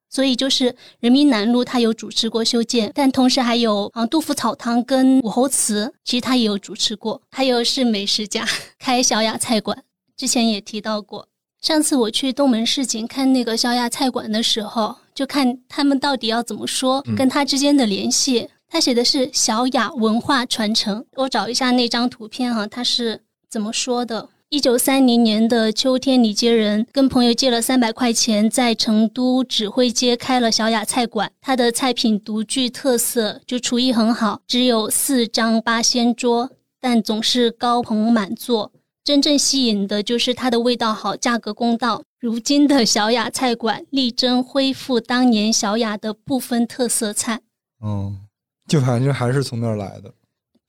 [0.09, 7.21] 所以就是人民南路他有主持过修建，但同时还有啊杜甫草堂跟武侯祠，其实他也有主持过。
[7.31, 9.83] 还有是美食家，开小雅菜馆，
[10.15, 11.27] 之前也提到过。
[11.61, 18.49] 上次我去东门市井看那个小雅菜馆的时候，就看他们到底要怎么说跟他之间的联系。
[18.69, 23.23] 他写的是小雅文化传承，我找一下那张图片哈，他是。
[23.50, 24.30] 怎么说的？
[24.50, 31.32] 一九三零年的秋天，李杰仁跟朋友借了三百块钱，在成都指挥街开了小雅菜馆。
[31.41, 38.72] 他的菜品独具特色，就厨艺很好，只有四张八仙桌，但总是高朋满座。
[39.04, 42.04] 真正吸引的就是它的味道好，价格公道。
[42.20, 47.41] 如今的小雅菜馆力争恢复当年小雅的部分特色菜。
[47.84, 48.20] 嗯，
[48.68, 50.14] 就反正还是从那儿来的。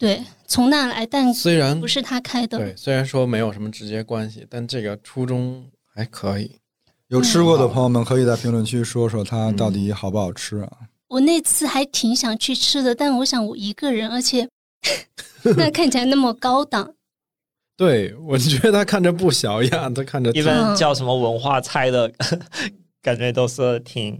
[0.00, 2.56] 对，从那来，但虽然不是他开的。
[2.56, 6.52] 对，虽然说没有什么直接关系，但这个初衷还可以。
[7.08, 10.72] 有吃过的朋友们可以在评论区说说它到底好不好吃啊？
[11.08, 14.48] 我那次还挺想去吃的，但我想我一个人，而且
[15.54, 16.94] 那看起来那么高档。
[17.76, 22.10] 对，我觉得他看着不小呀，他看着一般叫什么文化菜的
[23.02, 24.18] 感觉都是挺。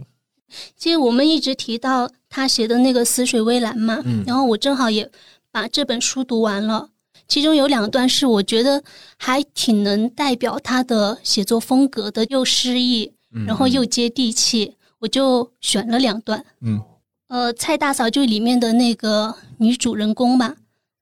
[0.77, 5.09] 其实我们一直提到他写的那个《死水微澜》嘛，嗯，然后我正好也。
[5.51, 6.89] 把这本书读完了，
[7.27, 8.83] 其中有两段是我觉得
[9.17, 13.13] 还挺能代表他的写作风格的，又诗意，
[13.45, 16.45] 然后又接地气，我就选了两段。
[16.61, 16.81] 嗯，
[17.27, 20.55] 呃，蔡大嫂就里面的那个女主人公吧，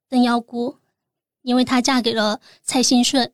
[0.09, 0.77] 邓幺姑，
[1.43, 3.31] 因为她嫁给了蔡兴顺。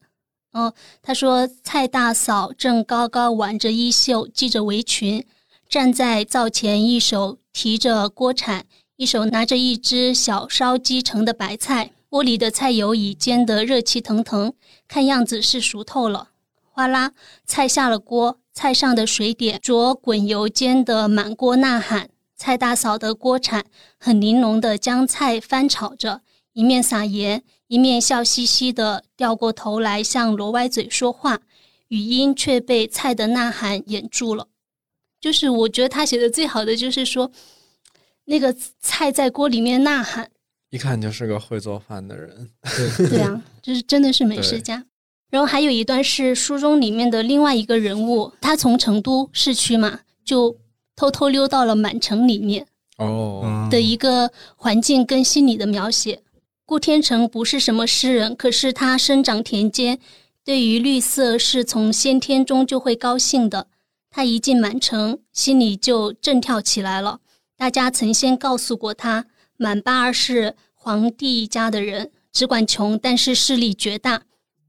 [0.51, 5.25] 哦，她说蔡大嫂正高高挽着衣袖，系着围裙，
[5.69, 8.65] 站在灶前，一手提着锅铲。
[8.97, 14.53] 一手拿着一只小烧鸡成的白菜，锅里的菜油已煎得热气腾腾，
[14.87, 16.29] 看样子是熟透了。
[16.71, 17.11] 哗啦，
[17.45, 22.09] 菜下了锅，菜上的水点着滚油煎得满锅呐喊。
[22.37, 23.65] 蔡大嫂的锅铲
[23.99, 26.21] 很玲珑的将菜翻炒着，
[26.53, 31.41] 一面撒盐，一面笑嘻嘻的掉过头来向罗歪嘴说话，
[31.89, 34.47] 语音却被菜的呐喊掩住了。
[35.19, 37.29] 就是我觉得他写的最好的就是说。
[38.25, 40.29] 那个菜在锅里面呐喊，
[40.71, 42.49] 一看就是个会做饭的人。
[43.09, 44.83] 对啊，就是真的是美食家。
[45.29, 50.57] 然后还有一段是书中里面的另外一个人物，他从成都市区嘛，就
[50.95, 52.65] 偷偷溜到了满城里面
[52.97, 56.21] 哦的一个环境跟心理的描写。
[56.65, 59.99] 顾天成不是什么诗人，可是他生长田间，
[60.43, 63.67] 对于绿色是从先天中就会高兴的。
[64.09, 67.19] 他一进满城，心里就震跳起来了。
[67.57, 69.25] 大家曾先告诉过他，
[69.55, 74.23] 满八儿是皇帝家的人，只管穷，但是势力绝大，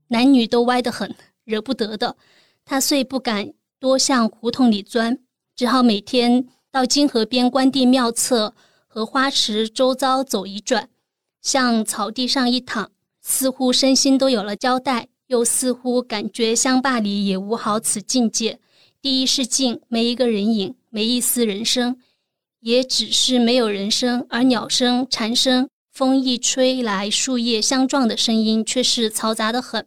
[0.08, 1.14] 男女都歪得很，
[1.44, 2.16] 惹不得的。
[2.64, 5.18] 他遂不敢多向胡同里钻，
[5.56, 8.54] 只好每天到金河边关帝庙侧
[8.86, 10.88] 和花池周遭走一转，
[11.42, 18.60] 向草地上一躺，似乎身心都有了交代，又似乎感觉乡坝里也无好此境界。
[19.02, 21.98] 第一是静，没一个人影，没一丝人声。
[22.66, 29.86] 也只是没有人声，而鸟声、蝉声、风一吹来树叶相撞的声音却是嘈杂的很，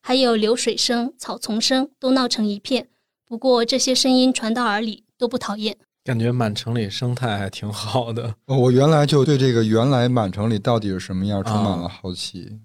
[0.00, 2.88] 还有流水声、草丛声都闹成一片。
[3.24, 8.34] 不过这些声音传到耳里都不讨厌，感觉满城里生态还挺好的。
[8.46, 12.58] 我原来就对这个原来满城里到底是什么样充满了好奇。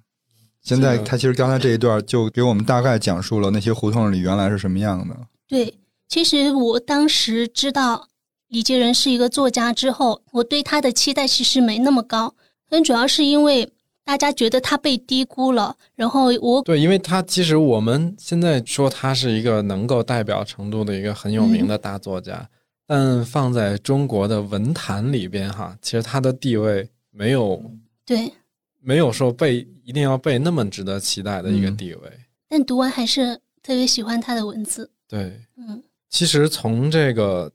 [0.64, 5.16] 现在他其实刚才这一段就给我们大概讲述了那些胡同里原来是什么样的。
[5.48, 5.76] 对，
[6.08, 8.08] 其实我当时知道。
[8.54, 12.36] 李杰仁是一个作家，之后我对他的期待其实没那么高，
[12.70, 13.68] 但主要是因为
[14.06, 15.76] 大家觉得他被低估了。
[15.96, 22.48] 然后我对，因为他其实我们现在说他是一个能够代表成都的一个很有名的大作家，
[22.86, 27.60] 但放在中国的文坛里边哈，其实他的地位没有
[28.06, 28.32] 对，
[28.80, 32.02] 没有说被一定要被那么值得期待的一个地位。
[32.48, 34.92] 但读完还是特别喜欢他的文字。
[35.10, 37.52] 对，嗯，其实从这个。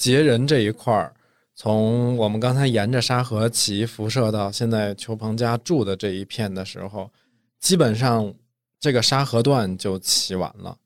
[0.00, 1.14] 杰人这一块儿，
[1.54, 7.12] 从我们刚才沿着沙河骑辐射到现在邱鹏家住的这一片的时候，
[7.58, 8.32] 基本上
[8.78, 10.78] 这个沙河段就骑完了。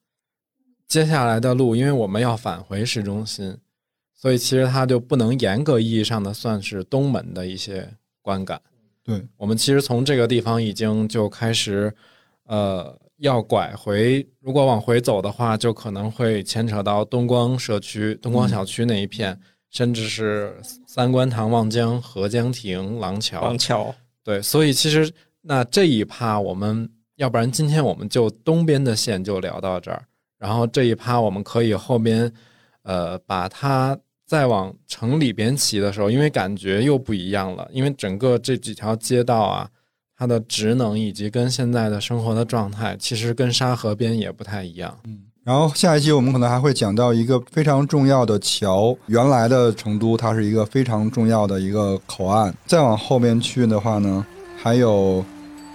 [0.89, 3.57] 接下来的路，因为我们要返回市中心，
[4.13, 7.89] 所以其实它就不能严格意义上的算是东门的一些
[8.21, 8.61] 观感。
[9.05, 11.95] 对我们其实从这个地方已经就开始，
[12.47, 14.25] 呃，要拐回。
[14.41, 19.39] 如果往回走的话，就可能会牵扯到东光社区、东光小区那一片，
[19.71, 23.41] 甚至是三观堂、望江、合江亭、廊桥。
[23.41, 25.11] 廊桥，对，所以其实
[25.41, 30.05] 那这一趴，我们要不然今天我们就东边的线就聊到这儿，
[30.39, 32.31] 然后这一趴我们可以后边，
[32.83, 39.71] 呃，把它再往城里边骑的时候，因为感觉又不一样了，因为整个这几条街道啊，
[40.25, 44.97] 它的职能以及跟现在的生活的状态，其实跟沙河边也不太一样。
[45.05, 52.55] 嗯然后下一期我们可能还会讲到一个非常重要的桥，原来的成都它是一个非常重要的一个口岸。
[52.65, 54.25] 再往后面去的话呢，
[54.57, 55.23] 还有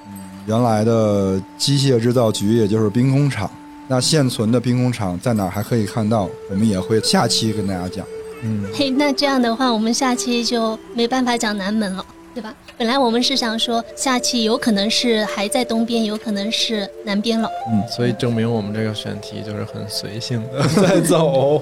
[0.07, 0.13] 嗯
[0.47, 3.47] 原来的机械制造局，也就是兵工厂。
[3.87, 6.27] 那现存的兵工厂在哪儿还可以看到？
[6.49, 8.03] 我们也会下期跟大家讲。
[8.41, 12.03] 嗯，嘿，那这样的话，我们下期就没办法讲南门了，
[12.39, 12.55] 对吧？
[12.77, 17.49] 本来我们是想说，下期有可能是还在东边，有可能是南边了。
[17.69, 21.61] 嗯所以证明我们这个选题就是很随性的 在走。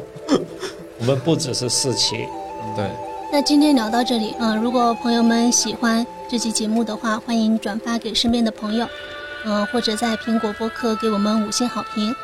[0.99, 2.17] 我们不只是四期，
[2.75, 2.87] 对，
[3.31, 8.87] 那今天聊到这里，嗯、如果朋友们喜欢这期节目的话，欢迎转发给身边的朋友，
[9.45, 12.15] 嗯、或者在苹果播客给我们五星好评。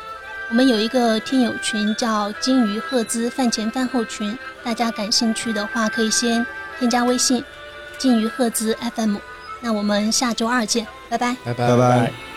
[0.50, 6.44] 我们有一个听友群叫“金鱼赫兹饭前饭后群”，大家感兴趣的话可以先
[6.78, 7.42] 添加微信
[7.98, 9.16] “金鱼赫兹 FM”。
[9.60, 11.34] 那我们下周二见，拜拜。
[11.44, 12.33] 拜拜拜拜。